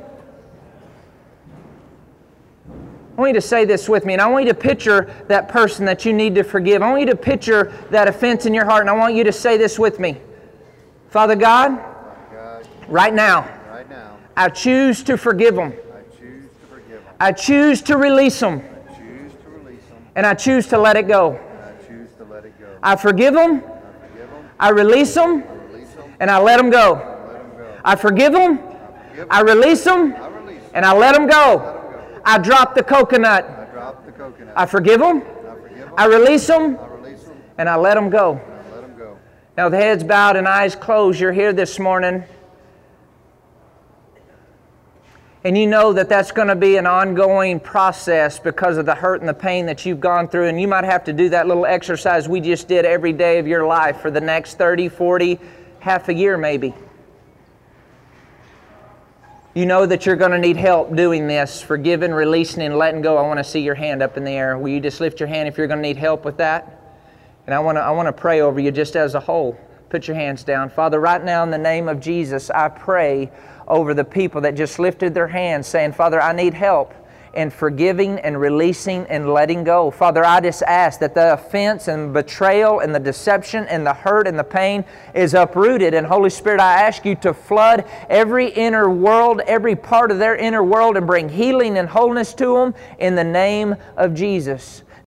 I 3.17 3.21
want 3.21 3.31
you 3.31 3.41
to 3.41 3.47
say 3.47 3.65
this 3.65 3.89
with 3.89 4.05
me, 4.05 4.13
and 4.13 4.21
I 4.21 4.27
want 4.27 4.45
you 4.45 4.53
to 4.53 4.59
picture 4.59 5.11
that 5.29 5.49
person 5.49 5.87
that 5.87 6.05
you 6.05 6.13
need 6.13 6.35
to 6.35 6.45
forgive. 6.45 6.83
I 6.83 6.91
want 6.91 7.01
you 7.01 7.07
to 7.07 7.17
picture 7.17 7.73
that 7.91 8.09
offense 8.09 8.45
in 8.45 8.53
your 8.53 8.67
heart, 8.67 8.83
and 8.83 8.91
I 8.91 8.93
want 8.93 9.15
you 9.15 9.25
to 9.25 9.33
say 9.33 9.57
this 9.57 9.79
with 9.79 9.99
me. 9.99 10.21
Father 11.09 11.35
God, 11.35 11.79
God, 12.31 12.69
right 12.89 13.15
now, 13.15 13.49
right 13.71 13.89
now, 13.89 14.19
I 14.37 14.51
choose 14.51 15.03
to 15.05 15.17
forgive. 15.17 15.59
I 15.59 15.73
choose 16.19 16.45
to 16.51 16.67
forgive 16.69 17.05
them. 17.05 17.15
I 17.19 17.33
choose 17.33 17.81
to 17.83 17.97
release 17.97 18.39
them, 18.39 18.61
I 18.61 18.95
choose 18.99 19.33
to 19.33 19.49
release 19.49 19.85
them. 19.87 20.07
and 20.15 20.27
I 20.27 20.35
choose 20.35 20.67
to 20.67 20.79
let 20.79 20.97
it 20.99 21.09
go. 21.09 21.37
And 21.37 21.61
I 21.65 21.89
choose 21.89 22.11
to 22.19 22.25
let 22.25 22.45
it 22.45 22.61
go. 22.61 22.76
I 22.87 22.95
forgive 22.95 23.35
them, 23.35 23.65
I 24.61 24.69
release 24.69 25.13
them, 25.13 25.43
and 26.21 26.31
I 26.31 26.39
let 26.39 26.57
them 26.57 26.71
go. 26.71 27.03
I 27.85 27.97
forgive 27.97 28.33
them, 28.33 28.61
I 29.29 29.41
release 29.41 29.83
them, 29.83 30.15
and 30.73 30.85
I 30.87 30.93
let 30.97 31.13
them 31.17 31.27
go. 31.27 31.83
I 32.25 32.39
drop 32.39 32.77
the 32.77 32.85
coconut. 32.85 33.45
I 34.55 34.67
the 34.67 34.67
forgive 34.67 35.01
them, 35.01 35.25
I 35.99 36.07
release 36.07 36.47
them, 36.47 36.79
and 37.59 37.69
I 37.69 37.75
let 37.75 37.95
them 37.97 38.09
go. 38.09 38.41
Now, 39.57 39.69
with 39.69 39.81
heads 39.81 40.05
bowed 40.05 40.37
and 40.37 40.47
eyes 40.47 40.77
closed, 40.77 41.19
you're 41.19 41.33
here 41.33 41.53
this 41.53 41.81
morning. 41.81 42.23
And 45.45 45.57
you 45.57 45.67
know 45.67 45.93
that 45.93 46.09
that's 46.09 46.33
going 46.33 46.49
to 46.49 46.57
be 46.57 46.77
an 46.77 46.87
ongoing 46.87 47.61
process 47.61 48.39
because 48.39 48.79
of 48.79 48.87
the 48.87 48.95
hurt 48.95 49.21
and 49.21 49.29
the 49.29 49.35
pain 49.35 49.67
that 49.67 49.87
you've 49.87 50.01
gone 50.01 50.29
through. 50.29 50.47
And 50.47 50.61
you 50.61 50.67
might 50.67 50.85
have 50.85 51.05
to 51.05 51.13
do 51.13 51.29
that 51.29 51.47
little 51.47 51.67
exercise 51.67 52.29
we 52.29 52.41
just 52.41 52.67
did 52.67 52.85
every 52.85 53.13
day 53.13 53.39
of 53.39 53.47
your 53.47 53.67
life 53.67 54.01
for 54.01 54.11
the 54.11 54.21
next 54.21 54.59
30, 54.59 54.89
40, 54.89 55.39
half 55.79 56.09
a 56.09 56.15
year 56.15 56.37
maybe. 56.37 56.75
You 59.55 59.65
know 59.65 59.87
that 59.87 60.05
you're 60.05 60.17
going 60.17 60.33
to 60.33 60.39
need 60.39 60.59
help 60.59 60.95
doing 60.95 61.27
this, 61.27 61.63
forgiving, 61.63 62.13
releasing, 62.13 62.63
and 62.63 62.77
letting 62.77 63.01
go. 63.01 63.17
I 63.17 63.23
want 63.23 63.39
to 63.39 63.45
see 63.45 63.61
your 63.61 63.75
hand 63.75 64.03
up 64.03 64.19
in 64.19 64.25
the 64.25 64.33
air. 64.33 64.59
Will 64.59 64.69
you 64.69 64.81
just 64.81 65.01
lift 65.01 65.19
your 65.19 65.29
hand 65.29 65.49
if 65.49 65.57
you're 65.57 65.67
going 65.67 65.79
to 65.79 65.89
need 65.89 65.97
help 65.97 66.27
with 66.27 66.37
that? 66.37 66.79
And 67.47 67.55
I 67.55 67.61
want 67.61 67.77
to 67.77 67.81
I 67.81 67.91
want 67.93 68.07
to 68.07 68.13
pray 68.13 68.43
over 68.43 68.61
you 68.61 68.71
just 68.71 68.97
as 68.97 69.15
a 69.15 69.21
whole. 69.21 69.59
Put 69.89 70.09
your 70.09 70.17
hands 70.17 70.45
down. 70.45 70.69
Father, 70.69 71.01
right 71.01 71.25
now 71.25 71.43
in 71.43 71.51
the 71.51 71.57
name 71.57 71.89
of 71.89 72.01
Jesus, 72.01 72.51
I 72.51 72.69
pray 72.69 73.31
over 73.69 73.95
the 73.95 74.05
people 74.05 74.41
that 74.43 74.55
just 74.55 74.79
lifted 74.79 75.15
their 75.15 75.29
hands 75.29 75.67
saying, 75.67 75.93
Father, 75.93 76.21
I 76.21 76.33
need 76.33 76.55
help 76.55 76.95
in 77.37 77.51
forgiving 77.51 78.19
and 78.21 78.41
releasing 78.41 79.07
and 79.07 79.33
letting 79.33 79.63
go. 79.63 79.91
Father, 79.91 80.25
I 80.25 80.41
just 80.41 80.63
ask 80.63 80.99
that 81.01 81.15
the 81.15 81.35
offense 81.35 81.87
and 81.87 82.13
betrayal 82.13 82.81
and 82.81 82.95
the 82.95 82.99
deception 82.99 83.67
and 83.67 83.87
the 83.87 83.93
hurt 83.93 84.27
and 84.27 84.39
the 84.39 84.45
pain 84.45 84.85
is 85.15 85.35
uprooted. 85.35 85.93
And 85.93 86.07
Holy 86.07 86.31
Spirit, 86.31 86.61
I 86.61 86.83
ask 86.83 87.05
you 87.05 87.15
to 87.17 87.35
flood 87.35 87.85
every 88.09 88.49
inner 88.49 88.89
world, 88.89 89.43
every 89.47 89.77
part 89.77 90.11
of 90.11 90.19
their 90.19 90.35
inner 90.35 90.65
world, 90.65 90.97
and 90.97 91.07
bring 91.07 91.29
healing 91.29 91.77
and 91.77 91.89
wholeness 91.89 92.33
to 92.35 92.55
them 92.57 92.75
in 92.99 93.15
the 93.15 93.25
name 93.25 93.77
of 93.99 94.15
Jesus. 94.15 94.83